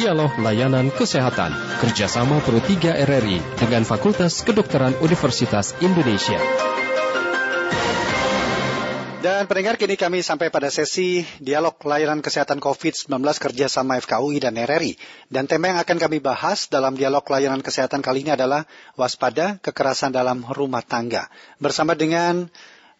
Dialog 0.00 0.32
Layanan 0.40 0.88
Kesehatan 0.88 1.52
kerjasama 1.76 2.40
Pro 2.40 2.56
3 2.56 3.04
RRI 3.04 3.36
dengan 3.60 3.84
Fakultas 3.84 4.40
Kedokteran 4.40 4.96
Universitas 5.04 5.76
Indonesia. 5.84 6.40
Dan 9.20 9.44
pendengar 9.44 9.76
kini 9.76 10.00
kami 10.00 10.24
sampai 10.24 10.48
pada 10.48 10.72
sesi 10.72 11.20
dialog 11.36 11.76
layanan 11.84 12.24
kesehatan 12.24 12.64
COVID-19 12.64 13.12
kerjasama 13.20 14.00
FKUI 14.00 14.40
dan 14.40 14.56
RRI. 14.56 14.96
Dan 15.28 15.44
tema 15.44 15.76
yang 15.76 15.84
akan 15.84 16.00
kami 16.00 16.24
bahas 16.24 16.72
dalam 16.72 16.96
dialog 16.96 17.28
layanan 17.28 17.60
kesehatan 17.60 18.00
kali 18.00 18.24
ini 18.24 18.32
adalah 18.32 18.64
waspada 18.96 19.60
kekerasan 19.60 20.16
dalam 20.16 20.48
rumah 20.48 20.80
tangga. 20.80 21.28
Bersama 21.60 21.92
dengan 21.92 22.48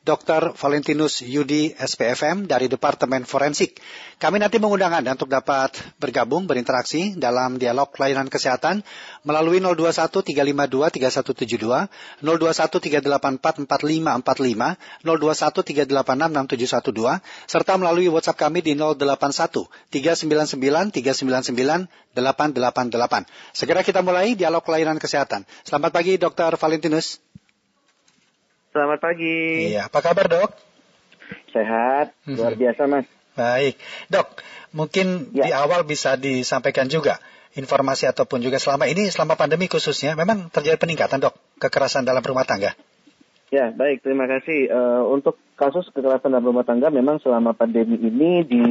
Dr. 0.01 0.57
Valentinus 0.57 1.21
Yudi 1.21 1.77
SPFM 1.77 2.49
dari 2.49 2.73
Departemen 2.73 3.29
Forensik. 3.29 3.77
Kami 4.17 4.41
nanti 4.41 4.57
mengundang 4.57 4.97
Anda 4.97 5.13
untuk 5.13 5.29
dapat 5.29 5.77
bergabung, 6.01 6.49
berinteraksi 6.49 7.21
dalam 7.21 7.61
dialog 7.61 7.93
layanan 8.01 8.33
kesehatan 8.33 8.81
melalui 9.29 9.61
021 9.61 10.09
352 10.09 11.05
3172, 11.05 11.93
021 12.25 12.25
384 12.25 13.69
4545, 13.69 15.05
021 15.05 15.85
386 15.85 17.21
6712, 17.21 17.21
serta 17.45 17.73
melalui 17.77 18.09
WhatsApp 18.09 18.41
kami 18.41 18.65
di 18.65 18.73
081 18.73 19.69
399 19.93 20.97
399 20.97 21.93
888. 22.17 23.29
Segera 23.53 23.85
kita 23.85 24.01
mulai 24.01 24.33
dialog 24.33 24.65
layanan 24.65 24.97
kesehatan. 24.97 25.45
Selamat 25.61 25.93
pagi 25.93 26.17
Dr. 26.17 26.57
Valentinus. 26.57 27.21
Selamat 28.71 28.99
pagi. 29.03 29.75
Iya, 29.75 29.91
apa 29.91 29.99
kabar 29.99 30.31
dok? 30.31 30.51
Sehat, 31.51 32.15
Mhm. 32.27 32.39
luar 32.39 32.55
biasa 32.55 32.83
mas. 32.87 33.07
Baik, 33.35 33.75
dok. 34.07 34.27
Mungkin 34.71 35.35
Ya. 35.35 35.45
di 35.47 35.51
awal 35.51 35.83
bisa 35.83 36.15
disampaikan 36.15 36.87
juga 36.87 37.19
informasi 37.59 38.07
ataupun 38.07 38.39
juga 38.39 38.63
selama 38.63 38.87
ini, 38.87 39.11
selama 39.11 39.35
pandemi 39.35 39.67
khususnya, 39.67 40.15
memang 40.15 40.55
terjadi 40.55 40.79
peningkatan 40.79 41.19
dok 41.19 41.35
kekerasan 41.59 42.07
dalam 42.07 42.23
rumah 42.23 42.47
tangga. 42.47 42.79
Ya 43.51 43.75
baik, 43.75 44.07
terima 44.07 44.31
kasih. 44.31 44.71
Eh, 44.71 45.03
untuk 45.11 45.35
kasus 45.59 45.91
kekerasan 45.91 46.31
dalam 46.31 46.47
rumah 46.47 46.63
tangga 46.63 46.95
memang 46.95 47.19
selama 47.19 47.51
pandemi 47.59 47.99
ini 47.99 48.47
di 48.47 48.63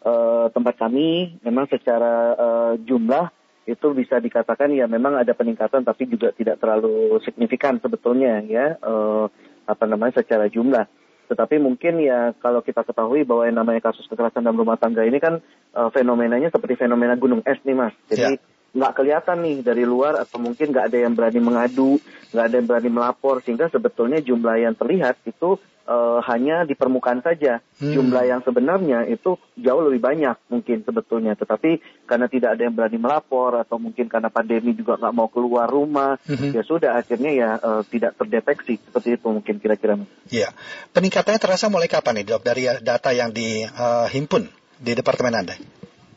eh, 0.00 0.46
tempat 0.54 0.78
kami 0.80 1.42
memang 1.42 1.66
secara 1.66 2.32
eh, 2.32 2.72
jumlah 2.86 3.26
itu 3.68 3.86
bisa 3.92 4.16
dikatakan 4.18 4.72
ya 4.72 4.88
memang 4.88 5.20
ada 5.20 5.36
peningkatan 5.36 5.84
tapi 5.84 6.08
juga 6.08 6.32
tidak 6.32 6.58
terlalu 6.58 7.20
signifikan 7.22 7.76
sebetulnya 7.78 8.40
ya 8.44 8.76
eh, 8.80 9.24
apa 9.68 9.84
namanya 9.86 10.20
secara 10.24 10.48
jumlah. 10.48 10.88
Tetapi 11.30 11.62
mungkin 11.62 12.02
ya 12.02 12.34
kalau 12.42 12.58
kita 12.58 12.82
ketahui 12.82 13.22
bahwa 13.22 13.46
yang 13.46 13.62
namanya 13.62 13.92
kasus 13.92 14.02
kekerasan 14.10 14.42
dalam 14.42 14.58
rumah 14.58 14.80
tangga 14.80 15.06
ini 15.06 15.22
kan 15.22 15.38
eh, 15.76 15.90
fenomenanya 15.94 16.50
seperti 16.50 16.80
fenomena 16.80 17.14
gunung 17.14 17.44
es 17.46 17.60
nih 17.62 17.76
mas. 17.76 17.94
Jadi 18.10 18.40
nggak 18.70 18.92
kelihatan 18.94 19.38
nih 19.42 19.56
dari 19.66 19.82
luar 19.82 20.14
atau 20.22 20.38
mungkin 20.38 20.70
nggak 20.70 20.94
ada 20.94 20.98
yang 21.02 21.12
berani 21.18 21.40
mengadu, 21.42 21.98
nggak 22.30 22.44
ada 22.46 22.54
yang 22.54 22.68
berani 22.70 22.90
melapor 22.90 23.42
sehingga 23.42 23.66
sebetulnya 23.66 24.22
jumlah 24.22 24.62
yang 24.62 24.74
terlihat 24.78 25.18
itu 25.26 25.58
eh, 25.90 26.18
hanya 26.30 26.62
di 26.62 26.78
permukaan 26.78 27.18
saja. 27.18 27.58
Hmm. 27.82 27.90
Jumlah 27.90 28.22
yang 28.30 28.40
sebenarnya 28.46 29.10
itu 29.10 29.34
jauh 29.58 29.82
lebih 29.90 29.98
banyak 29.98 30.38
mungkin 30.46 30.86
sebetulnya. 30.86 31.34
Tetapi 31.34 31.82
karena 32.06 32.30
tidak 32.30 32.54
ada 32.54 32.62
yang 32.62 32.74
berani 32.78 32.98
melapor 33.02 33.58
atau 33.58 33.82
mungkin 33.82 34.06
karena 34.06 34.30
pandemi 34.30 34.70
juga 34.70 34.94
nggak 35.02 35.14
mau 35.18 35.26
keluar 35.26 35.66
rumah, 35.66 36.14
Mhm. 36.30 36.54
ya 36.54 36.62
sudah 36.62 36.94
akhirnya 36.94 37.34
ya 37.34 37.50
eh, 37.58 37.82
tidak 37.90 38.14
terdeteksi 38.22 38.78
seperti 38.78 39.18
itu 39.18 39.26
mungkin 39.26 39.58
kira-kira. 39.58 39.98
Iya, 40.30 40.54
peningkatannya 40.94 41.42
terasa 41.42 41.66
mulai 41.66 41.90
kapan 41.90 42.22
nih 42.22 42.38
dok 42.38 42.46
dari 42.46 42.70
data 42.86 43.10
yang 43.10 43.34
dihimpun 43.34 44.46
di 44.78 44.92
departemen 44.94 45.34
anda? 45.34 45.58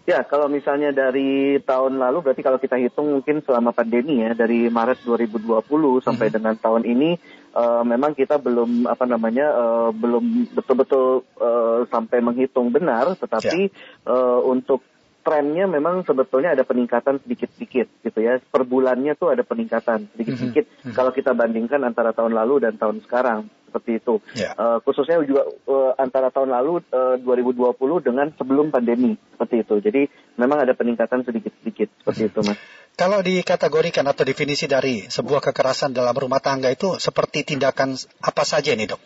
Ya, 0.04 0.20
kalau 0.28 0.52
misalnya 0.52 0.92
dari 0.92 1.64
tahun 1.64 1.96
lalu, 1.96 2.28
berarti 2.28 2.44
kalau 2.44 2.59
kita 2.59 2.76
hitung 2.76 3.08
mungkin 3.16 3.40
selama 3.40 3.72
pandemi 3.72 4.20
ya, 4.20 4.36
dari 4.36 4.68
Maret 4.68 5.00
2020 5.08 6.04
sampai 6.04 6.28
Mhm. 6.28 6.36
dengan 6.36 6.56
tahun 6.59 6.84
ini, 6.84 7.16
eh, 7.56 7.84
memang 7.88 8.12
kita 8.12 8.36
belum 8.36 8.84
apa 8.84 9.08
namanya, 9.08 9.47
eh, 9.56 9.90
belum 9.96 10.52
betul-betul 10.52 11.24
eh, 11.40 11.80
sampai 11.88 12.19
menghitung 12.19 12.68
benar, 12.75 13.16
tetapi 13.16 13.72
eh, 14.03 14.40
untuk 14.44 14.84
trennya 15.23 15.66
memang 15.66 16.03
sebetulnya 16.03 16.53
ada 16.53 16.67
peningkatan 16.67 17.23
sedikit-sedikit 17.23 17.88
gitu 18.03 18.19
ya. 18.19 18.38
Per 18.44 18.67
bulannya 18.67 19.16
tuh 19.16 19.31
ada 19.31 19.41
peningkatan 19.41 20.11
sedikit-sedikit 20.13 20.66
Mhm. 20.67 20.91
Mhm. 20.91 20.95
kalau 20.95 21.16
kita 21.16 21.31
bandingkan 21.31 21.81
antara 21.81 22.11
tahun 22.11 22.35
lalu 22.35 22.67
dan 22.67 22.75
tahun 22.75 23.00
sekarang 23.07 23.47
seperti 23.73 23.91
itu. 23.97 24.22
Ya. 24.38 24.53
Eh, 24.53 24.78
khususnya 24.85 25.17
juga 25.25 25.50
eh, 25.50 25.91
antara 25.97 26.29
tahun 26.29 26.53
lalu 26.53 26.85
eh, 26.94 27.16
2020 27.25 27.73
dengan 28.06 28.29
sebelum 28.38 28.69
pandemi 28.69 29.17
seperti 29.33 29.66
itu. 29.66 29.75
Jadi 29.81 30.01
memang 30.38 30.62
ada 30.62 30.78
peningkatan 30.78 31.25
sedikit-sedikit 31.25 31.89
seperti 32.06 32.29
itu, 32.29 32.39
Mas. 32.45 32.59
Kalau 32.94 33.25
dikategorikan 33.25 34.06
atau 34.06 34.22
definisi 34.22 34.69
dari 34.69 35.09
sebuah 35.09 35.41
kekerasan 35.50 35.97
dalam 35.97 36.13
rumah 36.13 36.38
tangga 36.38 36.69
itu 36.69 37.01
seperti 37.01 37.41
tindakan 37.41 37.97
apa 38.22 38.45
saja 38.45 38.69
nih 38.78 38.94
dok? 38.94 39.01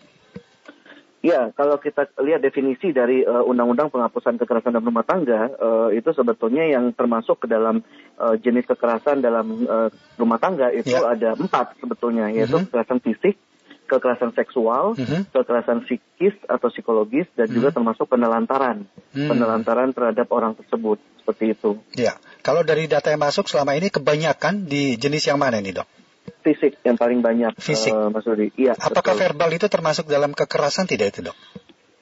Ya, 1.27 1.51
kalau 1.51 1.75
kita 1.75 2.07
lihat 2.23 2.39
definisi 2.39 2.95
dari 2.95 3.19
eh, 3.19 3.43
Undang-Undang 3.43 3.91
Penghapusan 3.91 4.39
Kekerasan 4.39 4.71
dalam 4.71 4.87
Rumah 4.87 5.03
Tangga, 5.03 5.51
eh, 5.51 5.99
itu 5.99 6.15
sebetulnya 6.15 6.63
yang 6.63 6.95
termasuk 6.95 7.43
ke 7.43 7.51
dalam 7.51 7.83
eh, 8.15 8.35
jenis 8.39 8.63
kekerasan 8.63 9.19
dalam 9.19 9.67
eh, 9.67 9.89
rumah 10.15 10.39
tangga 10.39 10.71
itu 10.71 10.87
Ya. 10.87 11.03
ada 11.03 11.35
empat 11.35 11.75
sebetulnya, 11.83 12.31
yaitu 12.31 12.63
Mhm. 12.63 12.71
kekerasan 12.71 13.03
fisik, 13.03 13.35
kekerasan 13.91 14.31
seksual, 14.33 14.95
Mhm. 14.95 15.27
kekerasan 15.35 15.83
psikis 15.83 16.33
atau 16.47 16.71
psikologis, 16.71 17.27
dan 17.35 17.51
juga 17.51 17.69
Mhm. 17.69 17.75
termasuk 17.75 18.07
penelantaran, 18.07 18.87
penelantaran 19.11 19.91
terhadap 19.91 20.31
orang 20.31 20.55
tersebut 20.55 20.97
seperti 21.21 21.53
itu. 21.59 21.75
Ya, 21.93 22.15
kalau 22.39 22.63
dari 22.63 22.87
data 22.87 23.11
yang 23.11 23.19
masuk 23.19 23.51
selama 23.51 23.75
ini 23.75 23.91
kebanyakan 23.91 24.63
di 24.63 24.95
jenis 24.95 25.27
yang 25.27 25.37
mana 25.43 25.59
nih 25.59 25.83
dok? 25.83 25.87
Fisik 26.47 26.79
yang 26.81 26.95
paling 26.95 27.19
banyak, 27.19 27.59
Fisik. 27.59 27.91
eh, 27.91 28.07
Mas 28.07 28.23
Rudi. 28.23 28.55
Iya. 28.55 28.79
Apakah 28.79 29.13
betul. 29.13 29.23
verbal 29.27 29.49
itu 29.51 29.67
termasuk 29.67 30.07
dalam 30.07 30.31
kekerasan 30.31 30.87
tidak 30.87 31.11
itu 31.11 31.27
dok? 31.27 31.35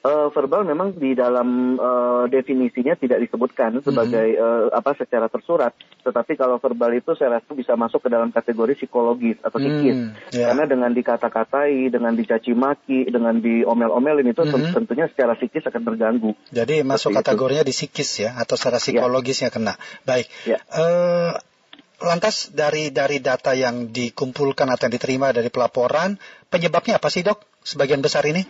Eh, 0.06 0.28
verbal 0.30 0.62
memang 0.62 0.94
di 0.94 1.18
dalam 1.18 1.74
eh, 1.74 2.24
definisinya 2.30 2.94
tidak 2.94 3.26
disebutkan 3.26 3.82
sebagai 3.82 4.38
eh, 4.38 4.66
apa 4.70 4.94
secara 4.94 5.26
tersurat, 5.26 5.74
tetapi 6.06 6.38
kalau 6.38 6.62
verbal 6.62 6.94
itu 6.94 7.18
saya 7.18 7.42
rasa 7.42 7.50
bisa 7.50 7.74
masuk 7.74 8.06
ke 8.06 8.14
dalam 8.14 8.30
kategori 8.30 8.78
psikologis 8.78 9.34
atau 9.42 9.58
psikis. 9.58 9.98
Hmm, 9.98 10.14
ya. 10.30 10.54
Karena 10.54 10.64
dengan 10.70 10.94
dikata-katai, 10.94 11.90
dengan 11.90 12.14
dicaci 12.14 12.54
maki, 12.54 13.10
dengan 13.10 13.42
diomel-omelin 13.42 14.30
itu 14.30 14.46
Mhm. 14.46 14.78
tentunya 14.78 15.10
secara 15.10 15.34
psikis 15.34 15.66
akan 15.66 15.82
terganggu. 15.82 16.38
Jadi 16.54 16.86
masuk 16.86 17.10
itu. 17.10 17.18
kategorinya 17.18 17.66
di 17.66 17.74
psikis 17.74 18.22
ya 18.22 18.38
atau 18.38 18.54
secara 18.54 18.78
psikologisnya 18.78 19.50
kena. 19.50 19.74
Baik. 20.06 20.30
Ya. 20.46 20.62
Eh, 20.70 21.34
lantas 22.00 22.52
dari 22.52 22.92
dari 22.92 23.18
data 23.24 23.56
yang 23.56 23.88
dikumpulkan 23.92 24.68
atau 24.68 24.86
yang 24.88 24.94
diterima 24.94 25.32
dari 25.32 25.48
pelaporan, 25.48 26.16
penyebabnya 26.52 27.00
apa 27.00 27.08
sih 27.08 27.24
dok? 27.24 27.40
Sebagian 27.64 28.04
besar 28.04 28.22
ini? 28.28 28.44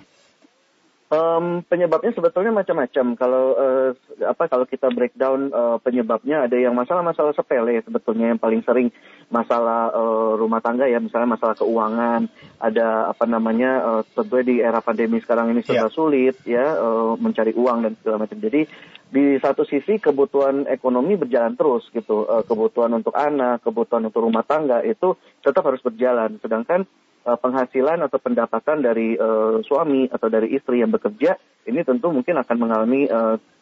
Em, 1.07 1.63
penyebabnya 1.63 2.11
sebetulnya 2.19 2.51
macam-macam. 2.51 3.15
Kalau 3.15 3.55
eh, 3.55 3.91
apa 4.27 4.51
kalau 4.51 4.67
kita 4.67 4.91
breakdown 4.91 5.55
eh, 5.55 5.79
penyebabnya 5.79 6.51
ada 6.51 6.59
yang 6.59 6.75
masalah-masalah 6.75 7.31
sepele 7.31 7.79
sebetulnya 7.87 8.35
yang 8.35 8.43
paling 8.43 8.67
sering 8.67 8.91
masalah 9.31 9.95
eh, 9.95 10.33
rumah 10.35 10.59
tangga 10.59 10.91
ya, 10.91 10.99
misalnya 10.99 11.39
masalah 11.39 11.55
keuangan, 11.55 12.27
ada 12.59 13.07
apa 13.15 13.23
namanya 13.31 13.71
eh, 13.87 14.03
tentunya 14.19 14.45
di 14.51 14.57
era 14.59 14.83
pandemi 14.83 15.23
sekarang 15.23 15.55
ini 15.55 15.63
serba 15.63 15.87
Ya. 15.87 15.95
sulit 15.95 16.37
ya 16.43 16.75
eh, 16.75 17.13
mencari 17.23 17.55
uang 17.55 17.79
dan 17.87 17.93
segala 18.03 18.27
macam. 18.27 18.39
Jadi 18.43 18.67
di 19.17 19.41
satu 19.41 19.65
sisi 19.65 19.97
kebutuhan 19.97 20.69
ekonomi 20.69 21.17
berjalan 21.17 21.57
terus 21.57 21.89
gitu, 21.89 22.29
Eh, 22.29 22.45
kebutuhan 22.45 22.93
untuk 22.93 23.17
anak, 23.17 23.65
kebutuhan 23.65 24.05
untuk 24.05 24.21
rumah 24.21 24.45
tangga 24.45 24.85
itu 24.85 25.17
tetap 25.41 25.65
harus 25.65 25.81
berjalan. 25.81 26.37
Sedangkan 26.45 26.85
eh, 27.25 27.39
penghasilan 27.41 28.05
atau 28.05 28.21
pendapatan 28.21 28.85
dari 28.85 29.17
eh, 29.17 29.57
suami 29.65 30.05
atau 30.13 30.29
dari 30.29 30.53
istri 30.53 30.85
yang 30.85 30.93
bekerja 30.93 31.33
ini 31.65 31.81
tentu 31.83 32.13
mungkin 32.13 32.39
akan 32.39 32.57
mengalami 32.61 33.11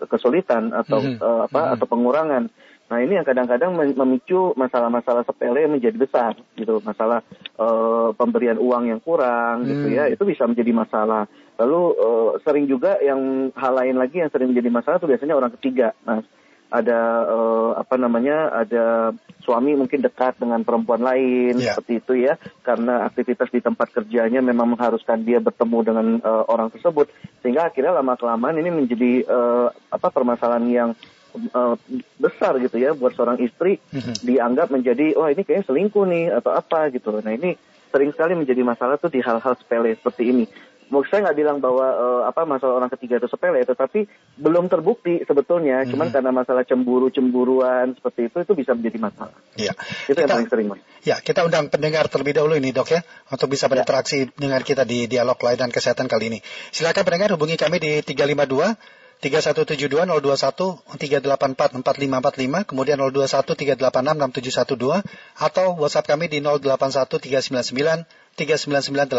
kesulitan 0.05 0.75
atau 0.75 1.01
Mhm. 1.01 1.17
eh, 1.23 1.41
apa 1.47 1.61
Mhm. 1.63 1.73
atau 1.79 1.87
pengurangan. 1.87 2.45
Nah 2.85 3.01
ini 3.01 3.17
yang 3.17 3.25
kadang-kadang 3.25 3.73
mem- 3.73 3.97
memicu 3.97 4.53
masalah-masalah 4.55 5.25
sepele 5.25 5.65
menjadi 5.67 5.97
besar 5.97 6.37
gitu, 6.55 6.85
masalah 6.85 7.25
eh, 7.57 8.09
pemberian 8.13 8.61
uang 8.61 8.93
yang 8.93 9.01
kurang 9.01 9.65
gitu 9.65 9.89
Hmm. 9.89 9.97
ya, 9.97 10.05
itu 10.13 10.23
bisa 10.23 10.45
menjadi 10.45 10.73
masalah. 10.77 11.25
Lalu 11.57 11.81
eh, 11.97 12.31
sering 12.45 12.67
juga 12.69 13.01
yang 13.01 13.51
hal 13.57 13.73
lain 13.73 13.97
lagi 13.97 14.21
yang 14.21 14.29
sering 14.29 14.53
menjadi 14.53 14.69
masalah 14.69 14.97
itu 15.01 15.09
biasanya 15.09 15.35
orang 15.39 15.53
ketiga, 15.57 15.97
mas. 16.05 16.27
Ada 16.75 17.01
eh, 17.31 17.71
apa 17.79 17.95
namanya, 17.97 18.51
ada 18.51 19.15
suami 19.47 19.79
mungkin 19.79 20.03
dekat 20.03 20.43
dengan 20.43 20.67
perempuan 20.67 21.01
lain 21.07 21.55
Ya. 21.61 21.79
seperti 21.79 22.03
itu 22.03 22.13
ya, 22.27 22.35
karena 22.67 23.07
aktivitas 23.07 23.47
di 23.55 23.63
tempat 23.63 23.95
kerjanya 23.95 24.43
memang 24.43 24.75
mengharuskan 24.75 25.23
dia 25.23 25.39
bertemu 25.39 25.79
dengan 25.87 26.07
eh, 26.19 26.45
orang 26.51 26.75
tersebut, 26.75 27.07
sehingga 27.41 27.71
akhirnya 27.71 27.95
lama 27.95 28.19
kelamaan 28.19 28.59
ini 28.59 28.75
menjadi 28.75 29.13
eh, 29.23 29.67
apa 29.89 30.09
permasalahan 30.11 30.67
yang 30.67 30.91
eh, 31.35 31.75
besar 32.17 32.57
gitu 32.63 32.79
ya 32.79 32.95
buat 32.95 33.13
seorang 33.15 33.43
istri 33.43 33.83
Mhm. 33.91 34.23
dianggap 34.23 34.71
menjadi 34.71 35.19
wah 35.19 35.29
ini 35.35 35.43
kayaknya 35.43 35.67
selingkuh 35.67 36.05
nih 36.07 36.25
atau 36.39 36.55
apa 36.55 36.89
gitu. 36.95 37.19
Nah 37.19 37.35
ini 37.35 37.59
sering 37.91 38.11
sekali 38.11 38.35
menjadi 38.35 38.63
masalah 38.67 38.99
tuh 38.99 39.11
di 39.11 39.23
hal-hal 39.23 39.55
sepele 39.55 39.95
seperti 39.95 40.31
ini. 40.31 40.47
Mau 40.93 41.01
saya 41.09 41.25
nggak 41.25 41.39
bilang 41.41 41.59
bahwa 41.65 41.87
uh, 41.97 42.23
apa 42.29 42.45
masalah 42.45 42.77
orang 42.77 42.93
ketiga 42.93 43.17
itu 43.17 43.25
sepele, 43.25 43.65
tetapi 43.65 44.05
belum 44.37 44.69
terbukti 44.69 45.25
sebetulnya. 45.25 45.81
Hmm. 45.83 45.91
Cuman 45.97 46.13
karena 46.13 46.29
masalah 46.29 46.61
cemburu 46.69 47.09
cemburuan 47.09 47.97
seperti 47.97 48.29
itu 48.29 48.37
itu 48.45 48.53
bisa 48.53 48.77
menjadi 48.77 48.99
masalah. 49.01 49.33
Iya. 49.57 49.73
Itu 50.07 50.13
kita, 50.13 50.29
yang 50.29 50.31
paling 50.37 50.51
sering 50.53 50.67
mas. 50.69 50.81
Ya 51.03 51.17
kita 51.25 51.41
undang 51.41 51.73
pendengar 51.73 52.07
terlebih 52.13 52.37
dahulu 52.37 52.61
ini 52.61 52.71
dok 52.77 52.93
ya 52.93 53.01
untuk 53.33 53.49
bisa 53.49 53.67
ya. 53.67 53.71
berinteraksi 53.73 54.29
ya. 54.29 54.31
dengan 54.37 54.61
kita 54.61 54.85
di 54.85 55.09
dialog 55.09 55.41
layanan 55.41 55.73
kesehatan 55.73 56.05
kali 56.05 56.29
ini. 56.37 56.39
Silakan 56.69 57.03
pendengar 57.09 57.33
hubungi 57.33 57.57
kami 57.57 57.81
di 57.81 57.93
352 58.05 59.04
3172 59.23 60.09
021 60.09 60.83
384 60.85 61.83
4545 61.83 62.71
kemudian 62.71 62.99
021 62.99 63.79
386 63.79 63.85
6712 63.85 65.03
atau 65.39 65.67
WhatsApp 65.79 66.09
kami 66.11 66.27
di 66.31 66.39
081 66.43 67.07
399 67.07 68.25
399 68.35 69.15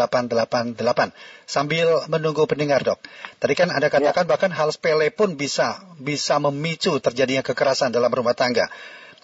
sambil 1.48 1.86
menunggu 2.12 2.44
pendengar 2.44 2.84
dok. 2.84 3.00
Tadi 3.40 3.54
kan 3.56 3.72
Anda 3.72 3.88
katakan 3.88 4.28
ya. 4.28 4.30
bahkan 4.30 4.52
hal 4.52 4.68
sepele 4.68 5.08
pun 5.08 5.40
bisa 5.40 5.80
bisa 5.96 6.36
memicu 6.36 7.00
terjadinya 7.00 7.40
kekerasan 7.40 7.96
dalam 7.96 8.12
rumah 8.12 8.36
tangga. 8.36 8.68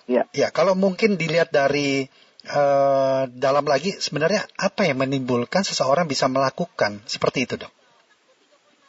Ya. 0.09 0.27
Ya, 0.35 0.49
kalau 0.51 0.75
mungkin 0.75 1.21
dilihat 1.21 1.55
dari 1.55 2.11
uh, 2.49 3.29
dalam 3.31 3.69
lagi 3.69 3.95
sebenarnya 3.95 4.49
apa 4.59 4.89
yang 4.89 4.99
menimbulkan 4.99 5.63
seseorang 5.63 6.09
bisa 6.11 6.27
melakukan 6.27 7.05
seperti 7.07 7.47
itu 7.47 7.55
dok? 7.61 7.73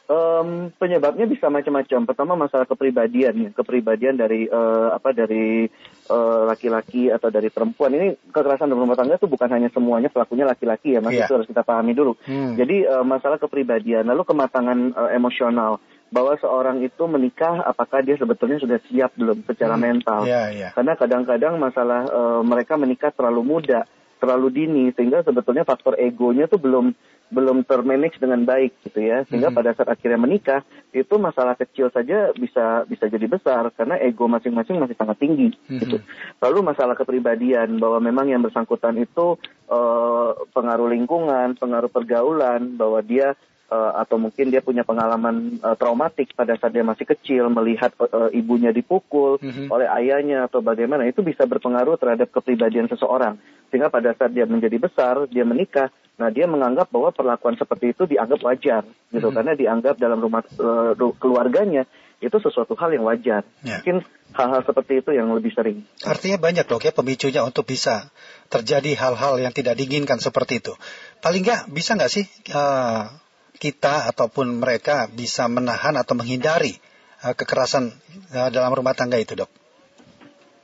Um, 0.04 0.68
penyebabnya 0.76 1.24
bisa 1.24 1.48
macam-macam. 1.48 2.04
Pertama 2.04 2.36
masalah 2.36 2.68
kepribadian 2.68 3.40
ya, 3.40 3.50
kepribadian 3.56 4.20
dari 4.20 4.44
uh, 4.44 4.92
apa 4.92 5.16
dari 5.16 5.64
eh, 6.04 6.42
laki-laki 6.44 7.08
uh, 7.08 7.16
atau 7.16 7.32
dari 7.32 7.48
perempuan. 7.48 7.96
Ini 7.96 8.28
kekerasan 8.28 8.68
dalam 8.68 8.84
rumah 8.84 9.00
tangga 9.00 9.16
itu 9.16 9.24
bukan 9.24 9.48
hanya 9.48 9.72
semuanya 9.72 10.12
pelakunya 10.12 10.44
laki-laki 10.44 10.92
ya, 10.92 11.00
mas 11.00 11.16
yeah. 11.16 11.24
itu 11.24 11.32
harus 11.32 11.48
kita 11.48 11.64
pahami 11.64 11.96
dulu. 11.96 12.20
Hmm. 12.28 12.52
Jadi 12.52 12.84
uh, 12.84 13.00
masalah 13.00 13.40
kepribadian, 13.40 14.04
lalu 14.04 14.28
kematangan 14.28 14.92
uh, 14.92 15.10
emosional 15.16 15.80
bahwa 16.12 16.36
seorang 16.36 16.84
itu 16.84 17.00
menikah 17.08 17.64
apakah 17.64 18.04
dia 18.04 18.20
sebetulnya 18.20 18.60
sudah 18.60 18.78
siap 18.84 19.16
belum 19.16 19.40
secara 19.48 19.80
hmm. 19.80 19.82
mental. 19.88 20.20
Yeah, 20.28 20.52
yeah. 20.52 20.70
Karena 20.76 21.00
kadang-kadang 21.00 21.56
masalah 21.56 22.04
uh, 22.12 22.40
mereka 22.44 22.76
menikah 22.76 23.08
terlalu 23.08 23.40
muda, 23.40 23.88
terlalu 24.20 24.52
dini 24.52 24.84
sehingga 24.92 25.24
sebetulnya 25.24 25.64
faktor 25.64 25.96
egonya 25.96 26.44
tuh 26.44 26.60
belum 26.60 26.92
belum 27.32 27.64
termanage 27.64 28.20
dengan 28.20 28.44
baik 28.44 28.76
gitu 28.84 29.00
ya 29.00 29.24
sehingga 29.26 29.48
hmm. 29.50 29.58
pada 29.58 29.70
saat 29.72 29.88
akhirnya 29.88 30.20
menikah 30.20 30.60
itu 30.92 31.14
masalah 31.16 31.56
kecil 31.56 31.88
saja 31.88 32.30
bisa 32.36 32.84
bisa 32.84 33.08
jadi 33.08 33.26
besar 33.26 33.72
karena 33.74 33.96
ego 33.98 34.28
masing-masing 34.28 34.76
masih 34.78 34.94
sangat 34.94 35.16
tinggi 35.18 35.50
hmm. 35.66 35.80
gitu 35.80 35.96
lalu 36.44 36.58
masalah 36.60 36.94
kepribadian 36.94 37.80
bahwa 37.80 37.98
memang 37.98 38.28
yang 38.28 38.44
bersangkutan 38.44 38.94
itu 39.00 39.40
uh, 39.72 40.30
pengaruh 40.52 40.92
lingkungan 40.92 41.56
pengaruh 41.56 41.88
pergaulan 41.88 42.76
bahwa 42.76 43.00
dia 43.00 43.32
uh, 43.74 43.92
atau 43.98 44.16
mungkin 44.22 44.54
dia 44.54 44.62
punya 44.62 44.86
pengalaman 44.86 45.58
uh, 45.58 45.74
traumatik 45.74 46.30
pada 46.38 46.54
saat 46.54 46.70
dia 46.70 46.86
masih 46.86 47.02
kecil 47.02 47.50
melihat 47.50 47.90
uh, 47.98 48.30
ibunya 48.30 48.70
dipukul 48.70 49.42
mm-hmm. 49.42 49.66
oleh 49.66 49.90
ayahnya 49.90 50.46
atau 50.46 50.62
bagaimana 50.62 51.10
itu 51.10 51.26
bisa 51.26 51.42
berpengaruh 51.44 51.98
terhadap 51.98 52.30
kepribadian 52.30 52.86
seseorang 52.86 53.34
sehingga 53.74 53.90
pada 53.90 54.14
saat 54.14 54.30
dia 54.30 54.46
menjadi 54.46 54.78
besar 54.78 55.26
dia 55.26 55.42
menikah 55.42 55.90
nah 56.14 56.30
dia 56.30 56.46
menganggap 56.46 56.94
bahwa 56.94 57.10
perlakuan 57.10 57.58
seperti 57.58 57.90
itu 57.90 58.06
dianggap 58.06 58.38
wajar 58.46 58.82
gitu 59.10 59.18
mm-hmm. 59.18 59.34
karena 59.34 59.52
dianggap 59.58 59.94
dalam 59.98 60.22
rumah 60.22 60.46
uh, 60.62 60.94
keluarganya 61.18 61.90
itu 62.22 62.36
sesuatu 62.38 62.78
hal 62.78 62.94
yang 62.94 63.04
wajar 63.04 63.42
yeah. 63.66 63.82
mungkin 63.82 64.06
hal-hal 64.34 64.62
seperti 64.62 65.02
itu 65.02 65.10
yang 65.10 65.26
lebih 65.34 65.50
sering 65.50 65.82
artinya 66.06 66.38
banyak 66.38 66.64
dok 66.70 66.86
ya 66.86 66.92
pemicunya 66.94 67.42
untuk 67.42 67.66
bisa 67.66 68.14
terjadi 68.46 68.94
hal-hal 68.94 69.42
yang 69.42 69.50
tidak 69.50 69.74
diinginkan 69.74 70.22
seperti 70.22 70.62
itu 70.62 70.72
paling 71.18 71.42
nggak 71.42 71.74
bisa 71.74 71.98
nggak 71.98 72.10
sih 72.14 72.24
uh, 72.54 73.10
kita 73.56 74.10
ataupun 74.10 74.60
mereka 74.60 75.06
bisa 75.10 75.46
menahan 75.46 75.94
atau 75.94 76.18
menghindari 76.18 76.74
uh, 77.22 77.32
kekerasan 77.32 77.94
uh, 78.34 78.48
dalam 78.50 78.72
rumah 78.74 78.92
tangga 78.92 79.16
itu, 79.16 79.38
dok? 79.38 79.50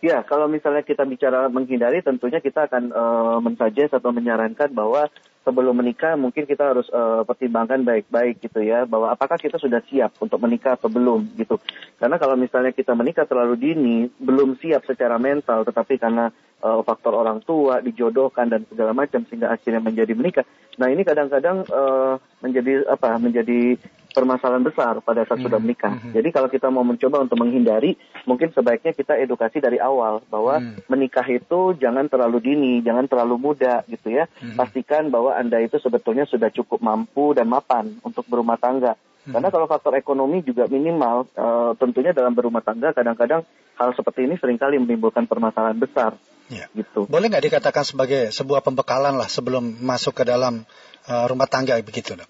Ya, 0.01 0.25
kalau 0.25 0.49
misalnya 0.49 0.81
kita 0.81 1.05
bicara 1.05 1.53
menghindari, 1.53 2.01
tentunya 2.01 2.41
kita 2.41 2.73
akan 2.73 2.85
uh, 2.89 3.39
mensuggest 3.45 3.93
atau 3.93 4.17
menyarankan 4.17 4.73
bahwa 4.73 5.13
sebelum 5.51 5.75
menikah 5.75 6.15
mungkin 6.15 6.47
kita 6.47 6.71
harus 6.71 6.87
uh, 6.95 7.27
pertimbangkan 7.27 7.83
baik-baik 7.83 8.39
gitu 8.39 8.63
ya, 8.63 8.87
bahwa 8.87 9.11
apakah 9.11 9.35
kita 9.35 9.59
sudah 9.59 9.83
siap 9.91 10.15
untuk 10.23 10.39
menikah 10.39 10.79
atau 10.79 10.87
belum 10.87 11.35
gitu. 11.35 11.59
Karena 11.99 12.23
kalau 12.23 12.39
misalnya 12.39 12.71
kita 12.71 12.95
menikah 12.95 13.27
terlalu 13.27 13.59
dini, 13.59 14.07
belum 14.23 14.55
siap 14.63 14.87
secara 14.87 15.19
mental, 15.19 15.67
tetapi 15.67 15.99
karena 15.99 16.31
uh, 16.63 16.87
faktor 16.87 17.19
orang 17.19 17.43
tua, 17.43 17.83
dijodohkan 17.83 18.47
dan 18.47 18.63
segala 18.71 18.95
macam 18.95 19.27
sehingga 19.27 19.51
akhirnya 19.51 19.83
menjadi 19.83 20.15
menikah. 20.15 20.47
Nah 20.79 20.87
ini 20.87 21.03
kadang-kadang 21.03 21.67
uh, 21.67 22.23
menjadi 22.39 22.87
apa? 22.87 23.19
Menjadi 23.19 23.75
permasalahan 24.11 24.63
besar 24.67 24.99
pada 25.01 25.25
saat 25.25 25.41
hmm. 25.41 25.47
sudah 25.47 25.59
menikah. 25.63 25.95
Hmm. 25.95 26.13
Jadi 26.13 26.29
kalau 26.35 26.49
kita 26.51 26.69
mau 26.69 26.85
mencoba 26.85 27.23
untuk 27.23 27.39
menghindari, 27.39 27.97
mungkin 28.27 28.51
sebaiknya 28.51 28.93
kita 28.93 29.17
edukasi 29.17 29.63
dari 29.63 29.79
awal 29.79 30.21
bahwa 30.29 30.61
hmm. 30.61 30.91
menikah 30.91 31.25
itu 31.31 31.75
jangan 31.79 32.11
terlalu 32.11 32.39
dini, 32.43 32.73
jangan 32.85 33.07
terlalu 33.07 33.39
muda 33.39 33.87
gitu 33.87 34.11
ya. 34.11 34.29
Hmm. 34.43 34.59
Pastikan 34.59 35.09
bahwa 35.09 35.35
anda 35.35 35.63
itu 35.63 35.79
sebetulnya 35.79 36.27
sudah 36.27 36.51
cukup 36.51 36.83
mampu 36.83 37.33
dan 37.33 37.49
mapan 37.49 37.97
untuk 38.03 38.27
berumah 38.27 38.59
tangga. 38.59 38.99
Hmm. 39.25 39.37
Karena 39.37 39.49
kalau 39.53 39.67
faktor 39.69 39.95
ekonomi 39.97 40.41
juga 40.41 40.65
minimal, 40.67 41.29
uh, 41.37 41.73
tentunya 41.77 42.17
dalam 42.17 42.33
berumah 42.33 42.65
tangga 42.65 42.97
kadang-kadang 42.97 43.45
hal 43.77 43.91
seperti 43.97 44.29
ini 44.29 44.37
sering 44.41 44.57
kali 44.57 44.81
menimbulkan 44.81 45.25
permasalahan 45.29 45.77
besar. 45.77 46.17
Ya. 46.51 46.67
Gitu. 46.75 47.07
Boleh 47.07 47.31
nggak 47.31 47.47
dikatakan 47.47 47.87
sebagai 47.87 48.35
sebuah 48.35 48.67
pembekalan 48.67 49.15
lah 49.15 49.31
sebelum 49.31 49.81
masuk 49.87 50.19
ke 50.19 50.25
dalam 50.27 50.67
uh, 51.07 51.25
rumah 51.31 51.47
tangga 51.47 51.79
begitu, 51.79 52.19
dok? 52.19 52.27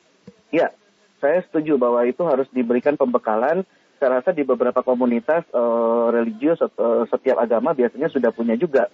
Ya, 0.51 0.75
saya 1.21 1.45
setuju 1.47 1.77
bahwa 1.77 2.03
itu 2.09 2.25
harus 2.25 2.49
diberikan 2.51 2.97
pembekalan. 2.97 3.63
Saya 4.01 4.17
rasa 4.17 4.33
di 4.33 4.41
beberapa 4.49 4.81
komunitas 4.81 5.45
uh, 5.53 6.09
religius 6.09 6.57
uh, 6.65 7.05
setiap 7.13 7.37
agama 7.37 7.77
biasanya 7.77 8.09
sudah 8.09 8.33
punya 8.33 8.57
juga 8.57 8.89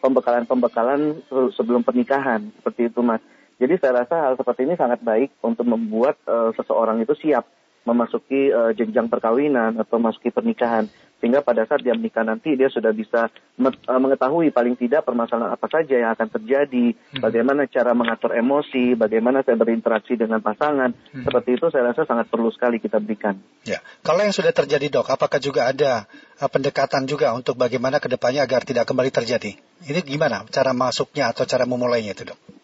pembekalan-pembekalan 0.00 1.20
uh, 1.28 1.52
sebelum 1.52 1.84
pernikahan 1.84 2.48
seperti 2.56 2.88
itu, 2.88 3.04
mas. 3.04 3.20
Jadi 3.60 3.76
saya 3.80 4.04
rasa 4.04 4.16
hal 4.24 4.34
seperti 4.40 4.64
ini 4.64 4.76
sangat 4.76 5.04
baik 5.04 5.36
untuk 5.44 5.68
membuat 5.68 6.16
uh, 6.24 6.56
seseorang 6.56 7.04
itu 7.04 7.12
siap 7.20 7.44
memasuki 7.86 8.50
uh, 8.50 8.72
jenjang 8.74 9.06
perkawinan 9.06 9.78
atau 9.80 9.96
memasuki 9.96 10.34
pernikahan 10.34 10.90
sehingga 11.16 11.40
pada 11.40 11.64
saat 11.64 11.80
dia 11.80 11.96
menikah 11.96 12.22
nanti 12.22 12.52
dia 12.54 12.68
sudah 12.68 12.92
bisa 12.92 13.32
uh, 13.32 14.00
mengetahui 14.00 14.52
paling 14.52 14.76
tidak 14.76 15.08
permasalahan 15.08 15.56
apa 15.56 15.66
saja 15.72 15.96
yang 15.96 16.12
akan 16.12 16.28
terjadi, 16.28 16.92
hmm. 16.92 17.22
bagaimana 17.24 17.64
cara 17.68 17.96
mengatur 17.96 18.36
emosi, 18.36 18.92
bagaimana 18.94 19.40
saya 19.40 19.56
berinteraksi 19.56 20.20
dengan 20.20 20.44
pasangan, 20.44 20.92
hmm. 20.92 21.24
seperti 21.24 21.56
itu 21.56 21.66
saya 21.72 21.92
rasa 21.92 22.04
sangat 22.04 22.28
perlu 22.28 22.52
sekali 22.52 22.76
kita 22.76 23.00
berikan. 23.00 23.40
Ya, 23.64 23.80
kalau 24.04 24.20
yang 24.24 24.36
sudah 24.36 24.52
terjadi 24.52 24.92
dok, 24.92 25.08
apakah 25.08 25.40
juga 25.40 25.72
ada 25.72 26.04
uh, 26.36 26.50
pendekatan 26.52 27.08
juga 27.08 27.32
untuk 27.32 27.56
bagaimana 27.56 27.96
ke 27.96 28.12
depannya 28.12 28.44
agar 28.44 28.68
tidak 28.68 28.84
kembali 28.84 29.08
terjadi? 29.08 29.56
Ini 29.88 30.00
gimana 30.04 30.44
cara 30.52 30.76
masuknya 30.76 31.32
atau 31.32 31.48
cara 31.48 31.64
memulainya 31.64 32.12
itu 32.12 32.28
dok? 32.28 32.55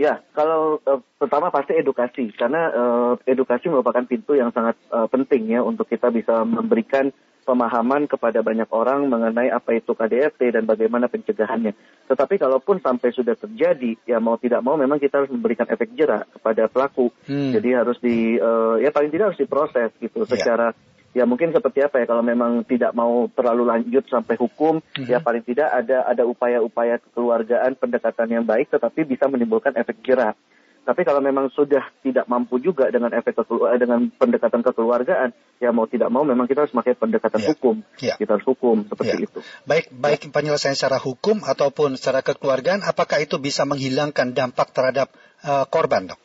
Ya, 0.00 0.24
kalau 0.32 0.80
uh, 0.80 1.04
pertama 1.20 1.52
pasti 1.52 1.76
edukasi, 1.76 2.32
karena 2.32 2.72
uh, 2.72 3.12
edukasi 3.28 3.68
merupakan 3.68 4.00
pintu 4.08 4.32
yang 4.32 4.48
sangat 4.48 4.80
uh, 4.88 5.04
penting 5.12 5.52
ya 5.52 5.60
untuk 5.60 5.84
kita 5.92 6.08
bisa 6.08 6.40
memberikan 6.40 7.12
pemahaman 7.44 8.08
kepada 8.08 8.40
banyak 8.40 8.64
orang 8.72 9.12
mengenai 9.12 9.52
apa 9.52 9.76
itu 9.76 9.92
KDRT 9.92 10.56
dan 10.56 10.64
bagaimana 10.64 11.12
pencegahannya. 11.12 11.76
Tetapi 12.08 12.40
kalaupun 12.40 12.80
sampai 12.80 13.12
sudah 13.12 13.36
terjadi, 13.36 14.00
ya 14.08 14.24
mau 14.24 14.40
tidak 14.40 14.64
mau 14.64 14.80
memang 14.80 14.96
kita 14.96 15.20
harus 15.20 15.32
memberikan 15.36 15.68
efek 15.68 15.92
jerak 15.92 16.32
kepada 16.32 16.72
pelaku. 16.72 17.12
Hmm. 17.28 17.52
Jadi 17.52 17.68
harus 17.76 18.00
di, 18.00 18.40
uh, 18.40 18.80
ya 18.80 18.96
paling 18.96 19.12
tidak 19.12 19.36
harus 19.36 19.40
diproses 19.44 19.92
gitu 20.00 20.24
yeah. 20.24 20.30
secara 20.32 20.72
ya 21.10 21.26
mungkin 21.26 21.50
seperti 21.50 21.82
apa 21.82 22.02
ya 22.02 22.06
kalau 22.06 22.22
memang 22.22 22.62
tidak 22.62 22.94
mau 22.94 23.26
terlalu 23.34 23.66
lanjut 23.66 24.06
sampai 24.06 24.38
hukum 24.38 24.78
mm-hmm. 24.78 25.10
ya 25.10 25.18
paling 25.18 25.42
tidak 25.42 25.68
ada 25.70 26.06
ada 26.06 26.22
upaya-upaya 26.22 27.02
kekeluargaan 27.02 27.74
pendekatan 27.74 28.28
yang 28.30 28.44
baik 28.46 28.70
tetapi 28.70 29.02
bisa 29.06 29.26
menimbulkan 29.26 29.74
efek 29.74 29.98
jerah. 30.06 30.38
Tapi 30.80 31.04
kalau 31.04 31.20
memang 31.20 31.52
sudah 31.52 31.92
tidak 32.00 32.24
mampu 32.24 32.56
juga 32.56 32.88
dengan 32.88 33.12
efek 33.12 33.36
eh, 33.36 33.78
dengan 33.78 34.08
pendekatan 34.16 34.64
kekeluargaan, 34.64 35.30
ya 35.60 35.70
mau 35.76 35.84
tidak 35.84 36.08
mau 36.08 36.24
memang 36.24 36.48
kita 36.48 36.64
harus 36.64 36.72
pakai 36.72 36.96
pendekatan 36.96 37.36
yeah. 37.36 37.50
hukum. 37.52 37.76
Yeah. 38.00 38.16
Kita 38.16 38.40
harus 38.40 38.46
hukum 38.48 38.88
seperti 38.88 39.16
yeah. 39.20 39.26
itu. 39.28 39.38
Baik, 39.68 39.92
baik 39.92 40.20
yeah. 40.26 40.32
penyelesaian 40.32 40.74
secara 40.74 40.96
hukum 40.96 41.44
ataupun 41.44 42.00
secara 42.00 42.24
kekeluargaan, 42.24 42.80
apakah 42.82 43.20
itu 43.20 43.36
bisa 43.36 43.68
menghilangkan 43.68 44.32
dampak 44.32 44.72
terhadap 44.72 45.12
uh, 45.44 45.68
korban, 45.68 46.10
dok? 46.10 46.18